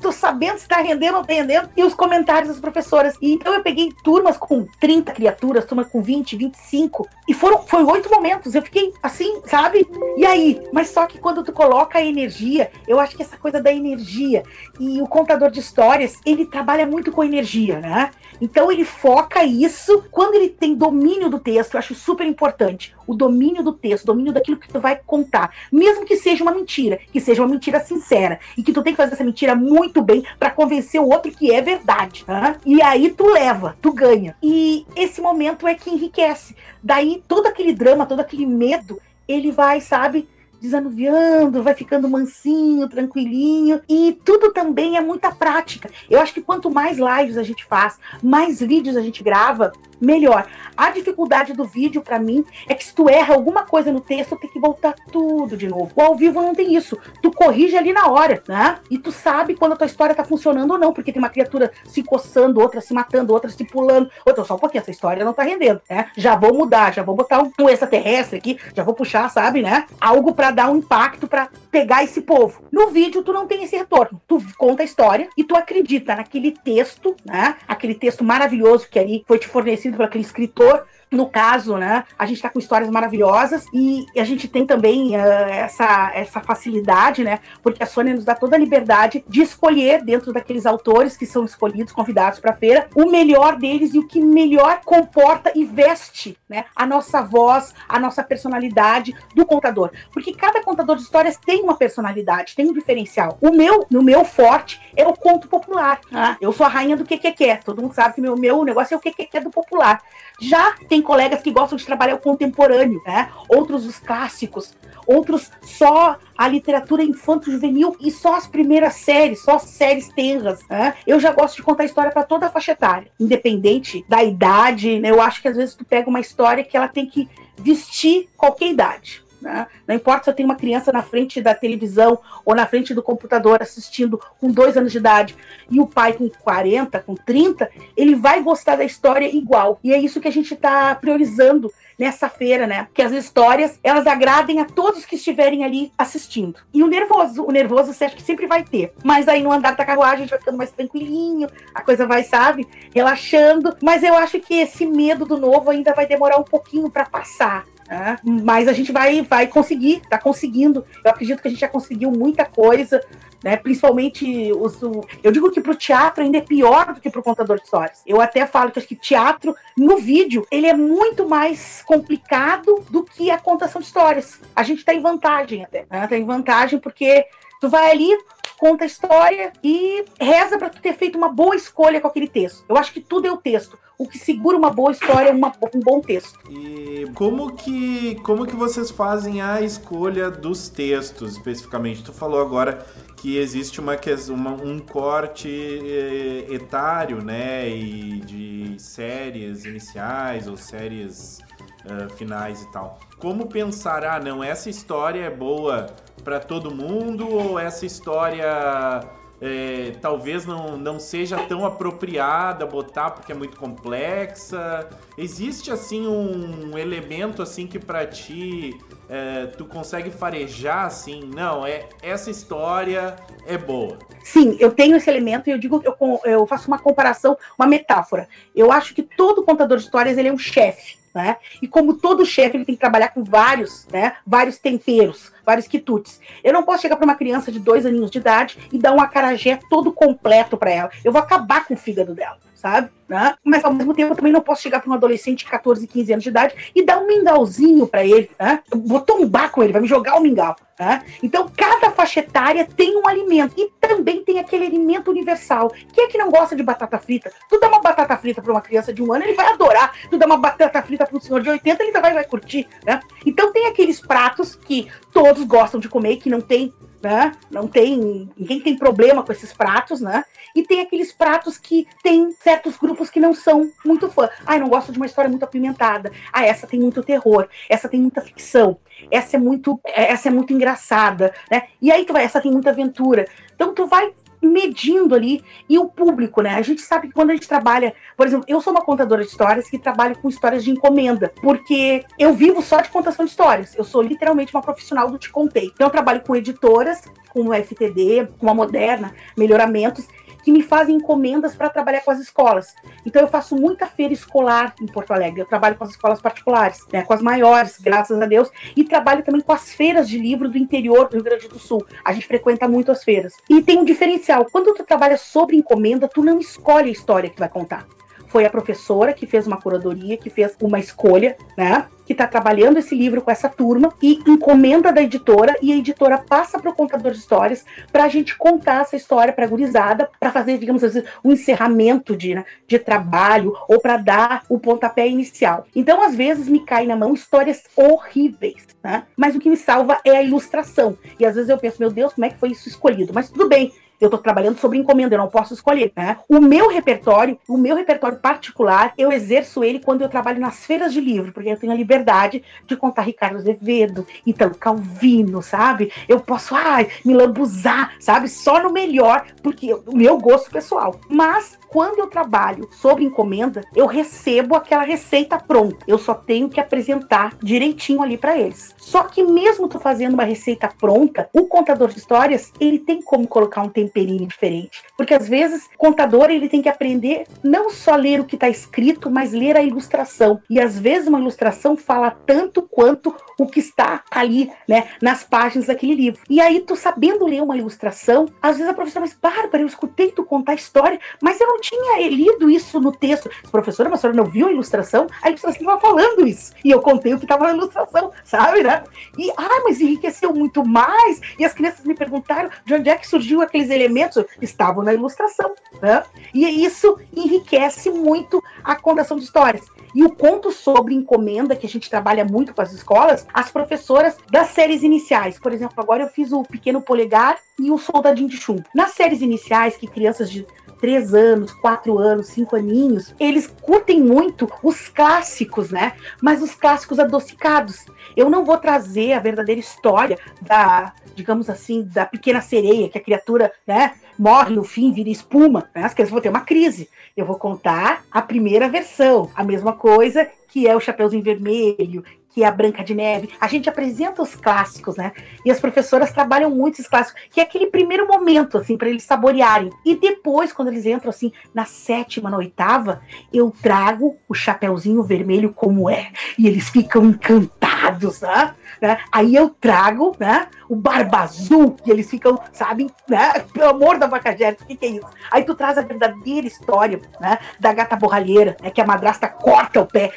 [0.00, 3.16] Tô sabendo se tá rendendo ou não tá rendendo, e os comentários das professoras.
[3.20, 7.84] E então eu peguei turmas com 30 criaturas, turma com 20, 25, e foram foi
[7.84, 8.54] oito momentos.
[8.54, 9.86] Eu fiquei assim, sabe?
[10.16, 10.60] E aí?
[10.72, 14.42] Mas só que quando tu coloca a energia, eu acho que essa coisa da energia
[14.78, 18.10] e o contador de histórias, ele trabalha muito com energia, né?
[18.40, 22.94] Então ele foca isso quando ele tem domínio do texto, eu acho super importante.
[23.06, 26.98] O domínio do texto, domínio daquilo que tu vai contar, mesmo que seja uma mentira,
[27.12, 30.24] que seja uma mentira sincera e que tu tem que fazer essa mentira muito bem
[30.38, 32.24] para convencer o outro que é verdade.
[32.26, 32.56] Né?
[32.64, 34.36] E aí tu leva, tu ganha.
[34.42, 36.56] E esse momento é que enriquece.
[36.82, 40.28] Daí todo aquele drama, todo aquele medo, ele vai, sabe,
[40.64, 43.80] desanuviando, vai ficando mansinho, tranquilinho.
[43.88, 45.90] E tudo também é muita prática.
[46.08, 50.46] Eu acho que quanto mais lives a gente faz, mais vídeos a gente grava, melhor.
[50.76, 54.36] A dificuldade do vídeo, para mim, é que se tu erra alguma coisa no texto,
[54.36, 55.90] tem que voltar tudo de novo.
[55.94, 56.98] O ao vivo não tem isso.
[57.22, 58.78] Tu corrige ali na hora, né?
[58.90, 61.72] E tu sabe quando a tua história tá funcionando ou não, porque tem uma criatura
[61.84, 64.10] se coçando, outra se matando, outra se pulando.
[64.26, 66.10] Outra, só um pouquinho, essa história não tá rendendo, né?
[66.16, 69.86] Já vou mudar, já vou botar um, um extraterrestre aqui, já vou puxar, sabe, né?
[70.00, 72.62] Algo para dar um impacto para pegar esse povo.
[72.72, 74.20] No vídeo, tu não tem esse retorno.
[74.26, 77.56] Tu conta a história e tu acredita naquele texto, né?
[77.66, 82.26] Aquele texto maravilhoso que ali foi te fornecido por aquele escritor no caso, né, a
[82.26, 87.40] gente está com histórias maravilhosas e a gente tem também uh, essa, essa facilidade, né,
[87.62, 91.44] porque a Sônia nos dá toda a liberdade de escolher dentro daqueles autores que são
[91.44, 96.36] escolhidos, convidados para a feira, o melhor deles e o que melhor comporta e veste,
[96.48, 101.62] né, a nossa voz, a nossa personalidade do contador, porque cada contador de histórias tem
[101.62, 103.38] uma personalidade, tem um diferencial.
[103.40, 106.00] O meu, no meu forte é o conto popular.
[106.12, 106.36] Ah.
[106.40, 107.62] Eu sou a rainha do que que quer.
[107.62, 110.02] Todo mundo sabe que meu meu negócio é o que que quer do popular.
[110.40, 113.30] Já tem colegas que gostam de trabalhar o contemporâneo, né?
[113.48, 114.74] Outros os clássicos,
[115.06, 120.60] outros só a literatura infanto-juvenil e só as primeiras séries, só séries tenras.
[120.68, 120.94] Né?
[121.06, 124.98] Eu já gosto de contar história para toda a faixa etária, independente da idade.
[124.98, 125.10] Né?
[125.10, 128.68] Eu acho que às vezes tu pega uma história que ela tem que vestir qualquer
[128.68, 129.23] idade.
[129.44, 129.66] Né?
[129.86, 133.02] Não importa se eu tenho uma criança na frente da televisão ou na frente do
[133.02, 135.36] computador assistindo com dois anos de idade
[135.70, 139.78] e o pai com 40, com 30, ele vai gostar da história igual.
[139.84, 142.88] E é isso que a gente está priorizando nessa feira, né?
[142.94, 146.58] Que as histórias elas agradem a todos que estiverem ali assistindo.
[146.72, 148.94] E o nervoso, o nervoso você acha que sempre vai ter.
[149.04, 152.24] Mas aí no andar da carruagem a gente vai ficando mais tranquilinho, a coisa vai,
[152.24, 153.76] sabe, relaxando.
[153.82, 157.66] Mas eu acho que esse medo do novo ainda vai demorar um pouquinho para passar.
[157.88, 158.18] Né?
[158.24, 160.84] Mas a gente vai, vai conseguir, tá conseguindo.
[161.04, 163.00] Eu acredito que a gente já conseguiu muita coisa,
[163.42, 163.56] né?
[163.56, 164.80] Principalmente os.
[165.22, 168.02] Eu digo que pro teatro ainda é pior do que pro contador de histórias.
[168.06, 173.04] Eu até falo que acho que teatro, no vídeo, ele é muito mais complicado do
[173.04, 174.40] que a contação de histórias.
[174.56, 175.84] A gente tá em vantagem até.
[175.90, 176.06] Né?
[176.06, 177.26] Tá em vantagem porque
[177.60, 178.16] tu vai ali,
[178.58, 182.64] conta a história e reza para tu ter feito uma boa escolha com aquele texto.
[182.68, 183.78] Eu acho que tudo é o texto.
[183.96, 186.38] O que segura uma boa história é uma, um bom texto.
[186.50, 192.02] E como que, como que vocês fazem a escolha dos textos, especificamente?
[192.02, 192.84] Tu falou agora
[193.16, 193.96] que existe uma,
[194.30, 201.43] uma um corte eh, etário, né, e de séries iniciais ou séries
[201.86, 202.98] uh, finais e tal.
[203.18, 205.86] Como pensar, ah, não, essa história é boa
[206.22, 209.02] para todo mundo ou essa história
[209.40, 214.88] é, talvez não, não seja tão apropriada botar porque é muito complexa.
[215.18, 221.88] Existe assim um elemento assim que para ti é, tu consegue farejar assim, não, é
[222.02, 223.16] essa história
[223.46, 223.98] é boa.
[224.22, 228.26] Sim, eu tenho esse elemento e eu digo, eu, eu faço uma comparação, uma metáfora.
[228.54, 231.03] Eu acho que todo contador de histórias ele é um chefe.
[231.14, 231.36] Né?
[231.62, 234.16] E como todo chefe, ele tem que trabalhar com vários, né?
[234.26, 236.20] Vários temperos, vários quitutes.
[236.42, 239.00] Eu não posso chegar para uma criança de dois aninhos de idade e dar um
[239.00, 240.90] acarajé todo completo para ela.
[241.04, 242.88] Eu vou acabar com o fígado dela sabe?
[243.06, 243.34] Né?
[243.44, 246.12] Mas ao mesmo tempo eu também não posso chegar para um adolescente de 14, 15
[246.14, 248.60] anos de idade e dar um mingauzinho para ele, né?
[248.72, 250.56] Eu vou tombar com ele, vai me jogar o um mingau.
[250.80, 251.04] Né?
[251.22, 255.70] Então, cada faixa etária tem um alimento e também tem aquele alimento universal.
[255.92, 257.30] Quem é que não gosta de batata frita?
[257.50, 259.92] Tu dá uma batata frita para uma criança de um ano, ele vai adorar.
[260.08, 262.66] Tu dá uma batata frita para um senhor de 80, ele vai, vai curtir.
[262.84, 262.98] Né?
[263.26, 266.72] Então, tem aqueles pratos que todos gostam de comer, que não tem
[267.04, 267.32] né?
[267.50, 268.30] Não tem.
[268.36, 270.24] Ninguém tem problema com esses pratos, né?
[270.54, 274.28] E tem aqueles pratos que tem certos grupos que não são muito fã.
[274.46, 276.12] Ai, não gosto de uma história muito apimentada.
[276.32, 278.78] Ah, essa tem muito terror, essa tem muita ficção,
[279.10, 281.64] essa é muito, essa é muito engraçada, né?
[281.82, 283.26] E aí tu vai, essa tem muita aventura.
[283.54, 284.12] Então tu vai
[284.44, 286.54] medindo ali e o público, né?
[286.54, 289.28] A gente sabe que quando a gente trabalha, por exemplo, eu sou uma contadora de
[289.28, 293.74] histórias que trabalha com histórias de encomenda, porque eu vivo só de contação de histórias.
[293.74, 295.70] Eu sou literalmente uma profissional do te contei.
[295.74, 300.06] Então eu trabalho com editoras, com o FTD, com a Moderna, melhoramentos
[300.44, 302.74] que me fazem encomendas para trabalhar com as escolas.
[303.04, 305.40] Então eu faço muita feira escolar em Porto Alegre.
[305.40, 309.24] Eu trabalho com as escolas particulares, né, com as maiores, graças a Deus, e trabalho
[309.24, 311.84] também com as feiras de livro do interior do Rio Grande do Sul.
[312.04, 313.32] A gente frequenta muito as feiras.
[313.48, 314.46] E tem um diferencial.
[314.52, 317.86] Quando tu trabalha sobre encomenda, tu não escolhe a história que vai contar
[318.34, 321.86] foi a professora que fez uma curadoria, que fez uma escolha, né?
[322.04, 326.18] Que está trabalhando esse livro com essa turma e encomenda da editora e a editora
[326.18, 330.10] passa para o contador de histórias para a gente contar essa história para a gurizada,
[330.18, 335.06] para fazer, digamos assim, um encerramento de, né, de trabalho ou para dar o pontapé
[335.06, 335.64] inicial.
[335.72, 339.04] Então, às vezes, me cai na mão histórias horríveis, né?
[339.16, 340.98] Mas o que me salva é a ilustração.
[341.20, 343.12] E às vezes eu penso, meu Deus, como é que foi isso escolhido?
[343.14, 346.18] Mas tudo bem, eu estou trabalhando sobre encomenda, eu não posso escolher, né?
[346.28, 350.92] O meu repertório, o meu repertório particular, eu exerço ele quando eu trabalho nas feiras
[350.92, 355.92] de livro, porque eu tenho a liberdade de contar Ricardo Azevedo, Italo Calvino, sabe?
[356.08, 358.28] Eu posso, ai, me lambuzar, sabe?
[358.28, 360.98] Só no melhor, porque o meu gosto pessoal.
[361.08, 365.84] Mas quando eu trabalho sobre encomenda, eu recebo aquela receita pronta.
[365.86, 368.74] Eu só tenho que apresentar direitinho ali para eles.
[368.78, 373.26] Só que mesmo tu fazendo uma receita pronta, o contador de histórias, ele tem como
[373.28, 374.82] colocar um temperinho diferente.
[374.96, 378.48] Porque às vezes, o contador ele tem que aprender não só ler o que está
[378.48, 380.40] escrito, mas ler a ilustração.
[380.50, 385.66] E às vezes uma ilustração fala tanto quanto o que está ali, né, nas páginas
[385.66, 386.22] daquele livro.
[386.28, 390.10] E aí tu sabendo ler uma ilustração, às vezes a professora mas Bárbara, eu escutei
[390.10, 393.30] tu contar a história, mas eu não tinha lido isso no texto.
[393.50, 395.06] Professora, mas a senhora não viu a ilustração?
[395.22, 396.52] A ilustração estava falando isso.
[396.64, 398.84] E eu contei o que estava na ilustração, sabe, né?
[399.18, 401.20] E, ah, mas enriqueceu muito mais.
[401.38, 404.24] E as crianças me perguntaram de onde é que surgiu aqueles elementos.
[404.40, 406.02] Estavam na ilustração, né?
[406.32, 409.64] E isso enriquece muito a contação de histórias.
[409.94, 414.16] E o conto sobre encomenda, que a gente trabalha muito com as escolas, as professoras
[414.30, 415.38] das séries iniciais.
[415.38, 418.64] Por exemplo, agora eu fiz o Pequeno Polegar e o Soldadinho de Chumbo.
[418.74, 420.44] Nas séries iniciais, que crianças de
[420.80, 425.94] três anos, quatro anos, cinco aninhos, eles curtem muito os clássicos, né?
[426.22, 427.84] Mas os clássicos adocicados.
[428.16, 433.02] Eu não vou trazer a verdadeira história da, digamos assim, da pequena sereia, que a
[433.02, 435.84] criatura, né, morre no fim, vira espuma, né?
[435.84, 436.88] As crianças vão ter uma crise.
[437.16, 442.42] Eu vou contar a primeira versão, a mesma coisa que é o Chapeuzinho Vermelho, que
[442.42, 443.30] é a Branca de Neve.
[443.40, 445.12] A gente apresenta os clássicos, né?
[445.44, 449.04] E as professoras trabalham muito esses clássicos, que é aquele primeiro momento, assim, para eles
[449.04, 449.70] saborearem.
[449.84, 453.00] E depois, quando eles entram, assim, na sétima, na oitava,
[453.32, 456.10] eu trago o Chapeuzinho Vermelho como é.
[456.36, 458.52] E eles ficam encantados, né?
[458.80, 458.98] né?
[459.12, 460.48] Aí eu trago, né?
[460.68, 463.32] O Barba Azul, e eles ficam, sabem, né?
[463.52, 465.06] Pelo amor da vaca o que, que é isso?
[465.30, 467.38] Aí tu traz a verdadeira história, né?
[467.60, 468.70] Da gata borralheira, né?
[468.70, 470.10] Que a madrasta corta o pé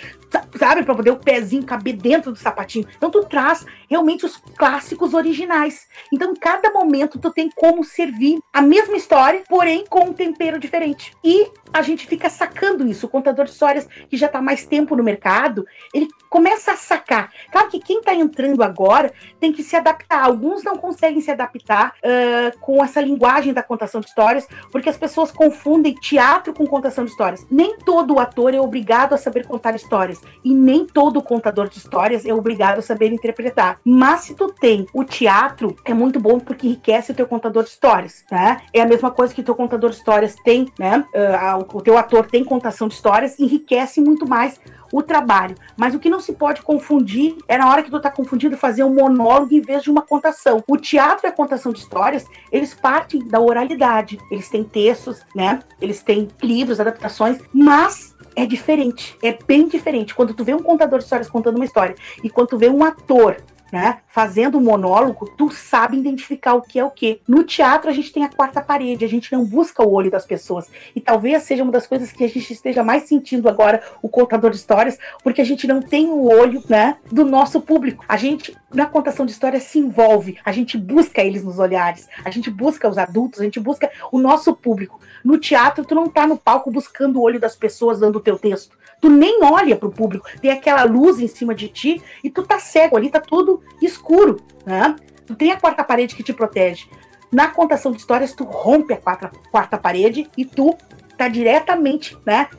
[0.58, 2.88] sabe, para poder o pezinho caber dentro do sapatinho.
[2.96, 5.88] Então tu traz realmente os clássicos originais.
[6.12, 10.60] Então, em cada momento tu tem como servir a mesma história, porém com um tempero
[10.60, 11.14] diferente.
[11.24, 13.06] E a gente fica sacando isso.
[13.06, 17.32] O contador de histórias que já está mais tempo no mercado, ele começa a sacar.
[17.52, 20.24] Claro que quem está entrando agora tem que se adaptar.
[20.24, 24.98] Alguns não conseguem se adaptar uh, com essa linguagem da contação de histórias, porque as
[24.98, 27.46] pessoas confundem teatro com contação de histórias.
[27.50, 32.26] Nem todo ator é obrigado a saber contar histórias e nem todo contador de histórias
[32.26, 33.80] é obrigado a saber interpretar.
[33.84, 37.70] Mas se tu tem o teatro, é muito bom porque enriquece o teu contador de
[37.70, 38.62] histórias, né?
[38.74, 41.06] É a mesma coisa que o teu contador de histórias tem, né?
[41.14, 44.60] Uh, o teu ator tem contação de histórias, enriquece muito mais
[44.92, 45.56] o trabalho.
[45.76, 48.84] Mas o que não se pode confundir é na hora que tu tá confundindo fazer
[48.84, 50.64] um monólogo em vez de uma contação.
[50.68, 54.18] O teatro e a contação de histórias, eles partem da oralidade.
[54.32, 55.60] Eles têm textos, né?
[55.82, 60.14] Eles têm livros, adaptações, mas é diferente, é bem diferente.
[60.14, 62.84] Quando tu vê um contador de histórias contando uma história e quando tu vê um
[62.84, 63.38] ator
[63.72, 67.22] né, fazendo um monólogo, tu sabe identificar o que é o que.
[67.28, 70.26] No teatro a gente tem a quarta parede, a gente não busca o olho das
[70.26, 70.70] pessoas.
[70.96, 74.52] E talvez seja uma das coisas que a gente esteja mais sentindo agora o contador
[74.52, 78.04] de histórias, porque a gente não tem o olho, né, do nosso público.
[78.08, 82.30] A gente na contação de histórias se envolve, a gente busca eles nos olhares, a
[82.30, 85.00] gente busca os adultos, a gente busca o nosso público.
[85.24, 88.38] No teatro tu não tá no palco buscando o olho das pessoas dando o teu
[88.38, 92.30] texto tu nem olha para o público, tem aquela luz em cima de ti e
[92.30, 94.96] tu tá cego ali, tá tudo escuro, né?
[95.26, 96.88] Tu tem a quarta parede que te protege.
[97.32, 100.76] Na contação de histórias, tu rompe a quarta, quarta parede e tu
[101.18, 102.50] tá diretamente, né?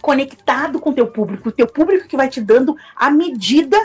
[0.00, 3.78] Conectado com o teu público, o teu público que vai te dando a medida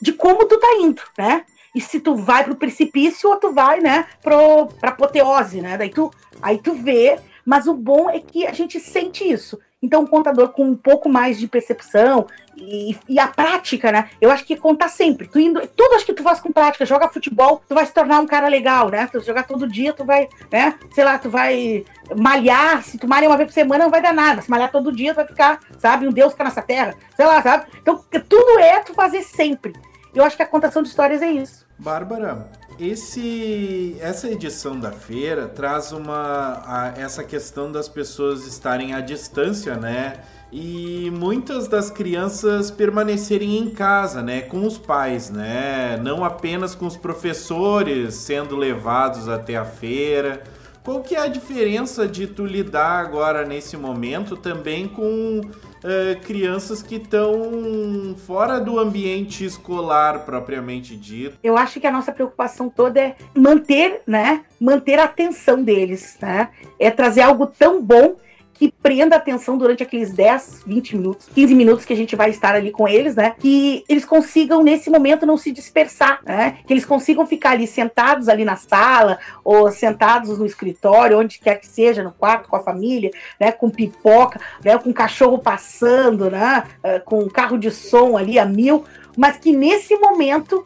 [0.00, 1.44] de como tu tá indo, né?
[1.74, 5.76] E se tu vai pro precipício ou tu vai, né, pro, pra apoteose, né?
[5.76, 6.10] Daí tu,
[6.40, 9.58] aí tu vê, mas o bom é que a gente sente isso.
[9.84, 12.26] Então, um contador com um pouco mais de percepção
[12.56, 14.08] e, e, a prática, né?
[14.18, 15.28] Eu acho que contar sempre.
[15.28, 16.86] Tu indo, tudo acho que tu faz com prática.
[16.86, 19.06] Joga futebol, tu vai se tornar um cara legal, né?
[19.12, 20.74] Tu jogar todo dia, tu vai, né?
[20.94, 21.84] Sei lá, tu vai
[22.16, 22.82] malhar.
[22.82, 24.40] Se tu malha uma vez por semana, não vai dar nada.
[24.40, 26.08] Se malhar todo dia, tu vai ficar, sabe?
[26.08, 26.94] Um Deus ficar nessa terra.
[27.14, 27.66] Sei lá, sabe?
[27.82, 29.74] Então, tudo é tu fazer sempre.
[30.14, 31.66] Eu acho que a contação de histórias é isso.
[31.78, 32.48] Bárbara,
[32.78, 39.76] esse, essa edição da feira traz uma a, essa questão das pessoas estarem à distância,
[39.76, 40.20] né?
[40.52, 45.96] E muitas das crianças permanecerem em casa, né, com os pais, né?
[46.02, 50.44] Não apenas com os professores sendo levados até a feira.
[50.84, 56.82] Qual que é a diferença de tu lidar agora nesse momento também com uh, crianças
[56.82, 61.38] que estão fora do ambiente escolar propriamente dito.
[61.42, 66.48] Eu acho que a nossa preocupação toda é manter, né, manter a atenção deles, né?
[66.78, 68.16] É trazer algo tão bom
[68.54, 72.30] que prenda a atenção durante aqueles 10, 20 minutos, 15 minutos que a gente vai
[72.30, 73.34] estar ali com eles, né?
[73.38, 76.58] Que eles consigam, nesse momento, não se dispersar, né?
[76.66, 81.56] Que eles consigam ficar ali sentados ali na sala, ou sentados no escritório, onde quer
[81.56, 83.50] que seja, no quarto, com a família, né?
[83.50, 84.78] Com pipoca, né?
[84.78, 86.64] Com cachorro passando, né?
[86.78, 88.84] Uh, com carro de som ali a mil
[89.16, 90.64] mas que nesse momento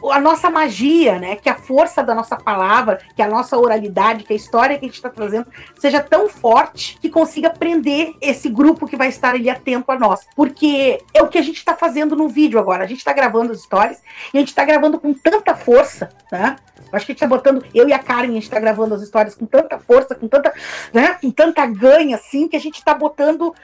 [0.00, 4.24] uh, a nossa magia, né, que a força da nossa palavra, que a nossa oralidade,
[4.24, 5.46] que a história que a gente está trazendo
[5.78, 10.26] seja tão forte que consiga prender esse grupo que vai estar ali atento a nós.
[10.34, 12.84] Porque é o que a gente está fazendo no vídeo agora.
[12.84, 16.56] A gente está gravando as histórias e a gente está gravando com tanta força, né?
[16.92, 19.02] Acho que a gente está botando, eu e a Karen, a gente está gravando as
[19.02, 20.52] histórias com tanta força, com tanta,
[20.92, 23.54] né, com tanta ganha, assim, que a gente está botando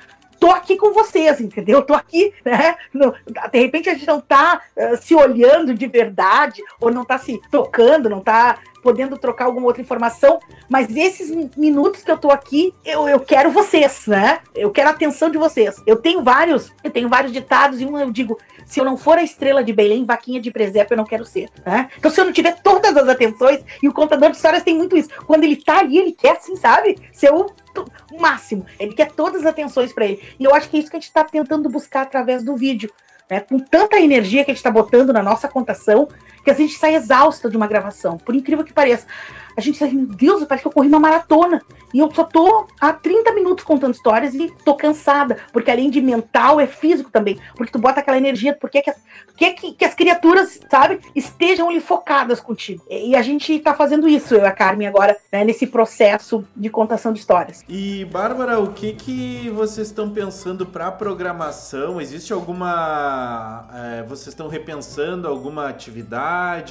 [0.40, 1.82] tô aqui com vocês, entendeu?
[1.82, 2.74] Tô aqui, né?
[3.52, 7.38] De repente a gente não tá uh, se olhando de verdade, ou não tá se
[7.50, 12.74] tocando, não tá podendo trocar alguma outra informação, mas esses minutos que eu tô aqui,
[12.84, 14.40] eu, eu quero vocês, né?
[14.54, 15.76] Eu quero a atenção de vocês.
[15.86, 19.18] Eu tenho vários, eu tenho vários ditados e um eu digo, se eu não for
[19.18, 21.88] a estrela de Belém, vaquinha de presépio eu não quero ser, né?
[21.98, 24.96] Então se eu não tiver todas as atenções, e o contador de histórias tem muito
[24.96, 26.98] isso, quando ele tá ali, ele quer assim, sabe?
[27.12, 27.46] Ser o
[28.12, 28.66] o máximo.
[28.78, 30.20] Ele quer todas as atenções para ele.
[30.38, 32.90] E eu acho que é isso que a gente está tentando buscar através do vídeo.
[33.30, 33.40] Né?
[33.40, 36.08] Com tanta energia que a gente está botando na nossa contação,
[36.44, 38.18] que a gente sai exausta de uma gravação.
[38.18, 39.06] Por incrível que pareça
[39.56, 41.62] a gente sai, meu Deus, parece que eu corri uma maratona.
[41.92, 45.38] E eu só tô há 30 minutos contando histórias e tô cansada.
[45.52, 47.38] Porque além de mental, é físico também.
[47.56, 48.92] Porque tu bota aquela energia, porque que,
[49.36, 52.82] que, que, que as criaturas, sabe, estejam ali focadas contigo.
[52.88, 56.70] E a gente tá fazendo isso, eu e a Carmen, agora, né, nesse processo de
[56.70, 57.64] contação de histórias.
[57.68, 62.00] E, Bárbara, o que que vocês estão pensando para programação?
[62.00, 63.68] Existe alguma.
[63.74, 66.29] É, vocês estão repensando alguma atividade?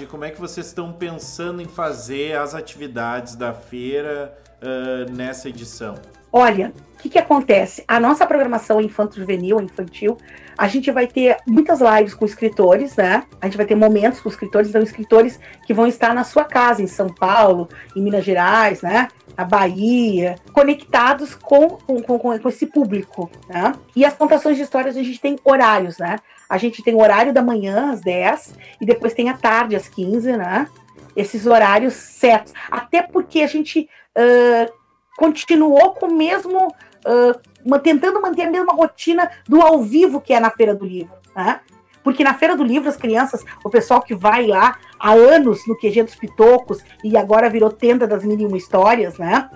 [0.09, 3.35] Como é que vocês estão pensando em fazer as atividades?
[3.35, 5.95] da feira uh, nessa edição?
[6.31, 7.83] Olha, o que, que acontece?
[7.87, 10.17] A nossa programação infanto-juvenil, infantil,
[10.55, 13.23] a gente vai ter muitas lives com escritores, né?
[13.41, 16.83] A gente vai ter momentos com escritores, então escritores que vão estar na sua casa,
[16.83, 19.07] em São Paulo, em Minas Gerais, né?
[19.35, 23.73] Na Bahia, conectados com, com, com, com esse público, né?
[23.95, 26.17] E as contações de histórias a gente tem horários, né?
[26.49, 29.87] A gente tem o horário da manhã, às 10, e depois tem a tarde, às
[29.87, 30.67] 15, né?
[31.15, 32.53] Esses horários certos.
[32.71, 33.87] Até porque a gente
[34.17, 34.73] uh,
[35.17, 36.67] continuou com o mesmo.
[37.05, 41.13] Uh, tentando manter a mesma rotina do ao vivo que é na Feira do Livro.
[41.35, 41.59] Né?
[42.03, 45.77] Porque na Feira do Livro, as crianças, o pessoal que vai lá há anos no
[45.77, 49.49] QG dos Pitocos e agora virou tenda das mil e uma histórias, né?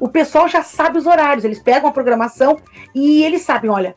[0.00, 2.58] O pessoal já sabe os horários, eles pegam a programação
[2.94, 3.94] e eles sabem, olha,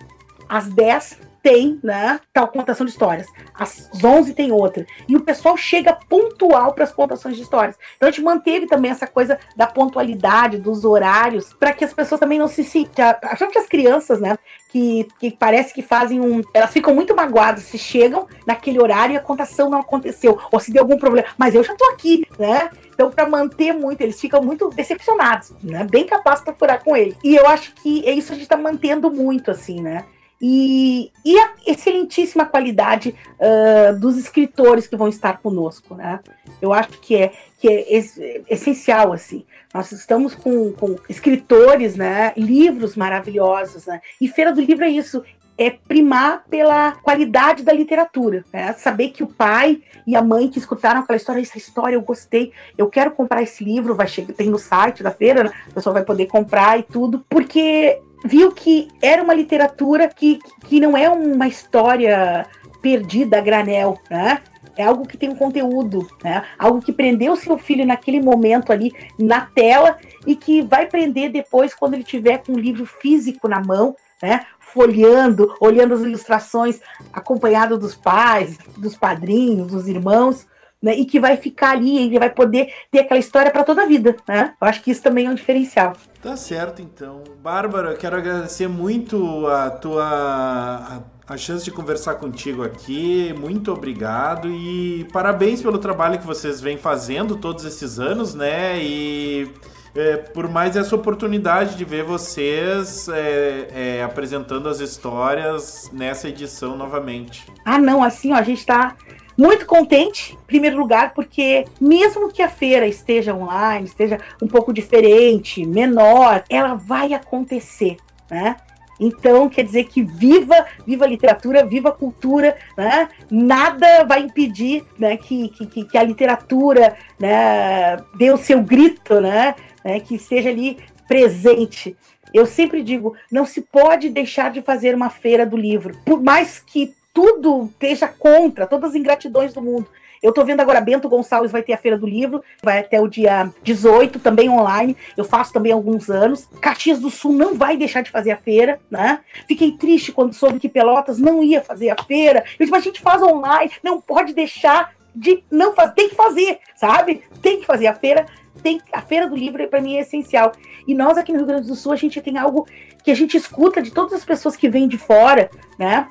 [0.50, 3.28] às 10 tem, né, tal contação de histórias.
[3.54, 4.88] Às 11 tem outra.
[5.08, 7.78] E o pessoal chega pontual para as contações de histórias.
[7.98, 12.20] Então a gente manteve também essa coisa da pontualidade, dos horários, para que as pessoas
[12.20, 13.14] também não se sintam.
[13.52, 14.38] Que as crianças, né,
[14.70, 16.42] que, que parece que fazem um.
[16.54, 20.72] Elas ficam muito magoadas se chegam naquele horário e a contação não aconteceu, ou se
[20.72, 21.28] deu algum problema.
[21.38, 22.72] Mas eu já tô aqui, né?
[22.94, 25.86] Então, para manter muito, eles ficam muito decepcionados, né?
[25.90, 27.18] Bem capazes para furar com ele.
[27.24, 30.06] E eu acho que é isso a gente está mantendo muito, assim, né?
[30.42, 36.20] E, e a excelentíssima qualidade uh, dos escritores que vão estar conosco, né?
[36.62, 38.20] Eu acho que é, que é es,
[38.50, 39.46] essencial, assim.
[39.74, 42.34] Nós estamos com, com escritores, né?
[42.36, 44.02] Livros maravilhosos, né?
[44.20, 45.24] E Feira do Livro é isso,
[45.58, 48.74] é primar pela qualidade da literatura, né?
[48.74, 52.52] Saber que o pai e a mãe que escutaram aquela história, essa história eu gostei,
[52.78, 55.52] eu quero comprar esse livro, vai chegar, tem no site da feira, né?
[55.70, 60.80] a pessoa vai poder comprar e tudo, porque viu que era uma literatura que, que
[60.80, 62.46] não é uma história
[62.82, 64.40] perdida a granel, né?
[64.76, 66.44] É algo que tem um conteúdo, né?
[66.58, 71.76] Algo que prendeu seu filho naquele momento ali na tela e que vai prender depois
[71.76, 74.46] quando ele tiver com um livro físico na mão, né?
[74.60, 76.80] Folheando, olhando as ilustrações,
[77.12, 80.48] acompanhado dos pais, dos padrinhos, dos irmãos
[80.84, 80.94] né?
[80.98, 84.14] E que vai ficar ali, ele vai poder ter aquela história para toda a vida,
[84.28, 84.54] né?
[84.60, 85.94] Eu acho que isso também é um diferencial.
[86.22, 87.24] Tá certo, então.
[87.42, 93.34] Bárbara, quero agradecer muito a tua a, a chance de conversar contigo aqui.
[93.40, 98.78] Muito obrigado e parabéns pelo trabalho que vocês vêm fazendo todos esses anos, né?
[98.84, 99.50] E
[99.96, 103.68] é, por mais essa oportunidade de ver vocês é,
[104.00, 107.46] é, apresentando as histórias nessa edição novamente.
[107.64, 108.96] Ah, não, assim, ó, a gente está
[109.38, 114.74] muito contente, em primeiro lugar, porque mesmo que a feira esteja online, esteja um pouco
[114.74, 117.98] diferente, menor, ela vai acontecer,
[118.30, 118.56] né?
[119.00, 123.10] Então, quer dizer que viva, viva a literatura, viva a cultura, né?
[123.30, 129.56] Nada vai impedir né, que, que, que a literatura né, dê o seu grito, né?
[129.84, 130.78] né que esteja ali
[131.08, 131.98] presente.
[132.34, 135.98] Eu sempre digo, não se pode deixar de fazer uma feira do livro.
[136.06, 139.88] Por mais que tudo esteja contra, todas as ingratidões do mundo.
[140.22, 143.10] Eu estou vendo agora Bento Gonçalves vai ter a Feira do Livro, vai até o
[143.10, 144.96] dia 18, também online.
[145.18, 146.48] Eu faço também há alguns anos.
[146.62, 149.20] Caxias do Sul não vai deixar de fazer a feira, né?
[149.50, 152.46] Fiquei triste quando soube que Pelotas não ia fazer a feira.
[152.58, 156.60] Eu disse, a gente faz online, não pode deixar de não fazer, tem que fazer,
[156.74, 157.22] sabe?
[157.42, 158.26] Tem que fazer a feira.
[158.62, 160.54] Tem, a Feira do Livro para mim é essencial.
[160.88, 162.66] E nós aqui no Rio Grande do Sul a gente tem algo
[163.04, 166.08] que a gente escuta de todas as pessoas que vêm de fora, né?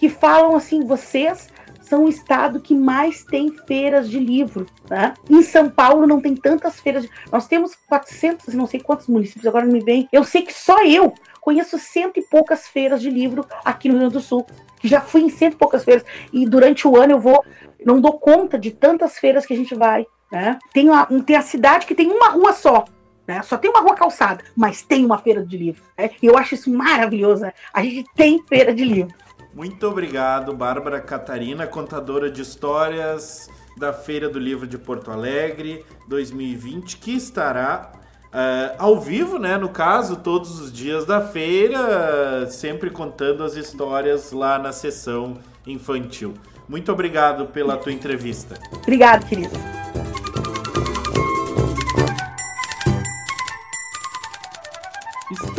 [0.00, 1.50] Que falam assim: vocês
[1.82, 4.66] são o estado que mais tem feiras de livro.
[4.88, 5.12] Né?
[5.28, 7.02] Em São Paulo não tem tantas feiras.
[7.02, 7.10] De...
[7.30, 10.08] Nós temos 400, não sei quantos municípios, agora não me vem.
[10.10, 14.00] Eu sei que só eu conheço cento e poucas feiras de livro aqui no Rio
[14.02, 14.46] Grande do Sul.
[14.82, 16.04] Já fui em cento e poucas feiras.
[16.32, 17.44] E durante o ano eu vou,
[17.84, 20.06] não dou conta de tantas feiras que a gente vai.
[20.32, 20.58] Né?
[20.72, 22.86] Tem, uma, tem a cidade que tem uma rua só.
[23.26, 23.42] Né?
[23.42, 25.82] Só tem uma rua calçada, mas tem uma feira de livro.
[25.98, 26.10] Né?
[26.22, 27.42] E eu acho isso maravilhoso.
[27.42, 27.52] Né?
[27.74, 29.14] A gente tem feira de livro.
[29.52, 36.98] Muito obrigado, Bárbara Catarina, contadora de histórias da Feira do Livro de Porto Alegre 2020,
[36.98, 37.90] que estará
[38.26, 39.58] uh, ao vivo, né?
[39.58, 46.34] No caso, todos os dias da feira, sempre contando as histórias lá na sessão infantil.
[46.68, 48.54] Muito obrigado pela tua entrevista.
[48.72, 49.56] Obrigado, querido.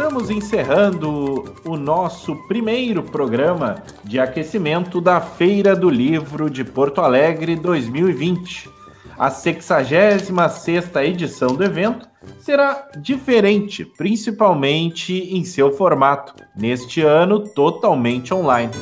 [0.02, 7.56] Estamos encerrando o nosso primeiro programa de aquecimento da Feira do Livro de Porto Alegre
[7.56, 8.68] 2020.
[9.16, 10.32] A 66
[11.06, 18.74] edição do evento será diferente, principalmente em seu formato, neste ano totalmente online.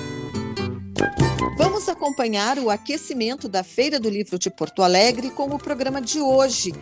[1.58, 6.22] Vamos acompanhar o aquecimento da Feira do Livro de Porto Alegre com o programa de
[6.22, 6.74] hoje,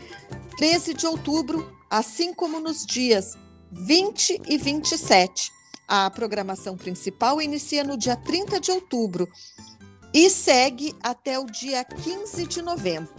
[0.58, 3.36] 13 de outubro, assim como nos dias
[3.72, 5.51] 20 e 27.
[5.88, 9.28] A programação principal inicia no dia 30 de outubro
[10.13, 13.13] e segue até o dia 15 de novembro.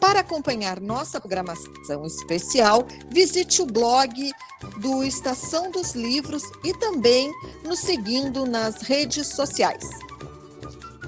[0.00, 4.30] Para acompanhar nossa programação especial, visite o blog
[4.78, 7.32] do Estação dos Livros e também
[7.64, 9.88] nos seguindo nas redes sociais.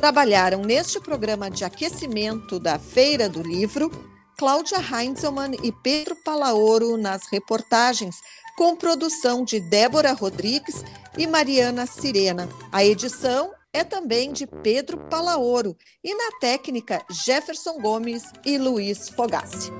[0.00, 3.90] Trabalharam neste programa de aquecimento da Feira do Livro
[4.38, 8.20] Cláudia Heinzelmann e Pedro Palaoro nas reportagens,
[8.58, 10.84] com produção de Débora Rodrigues
[11.16, 12.48] e Mariana Sirena.
[12.72, 19.70] A edição é também de Pedro Palaoro e na técnica Jefferson Gomes e Luiz Fogassi.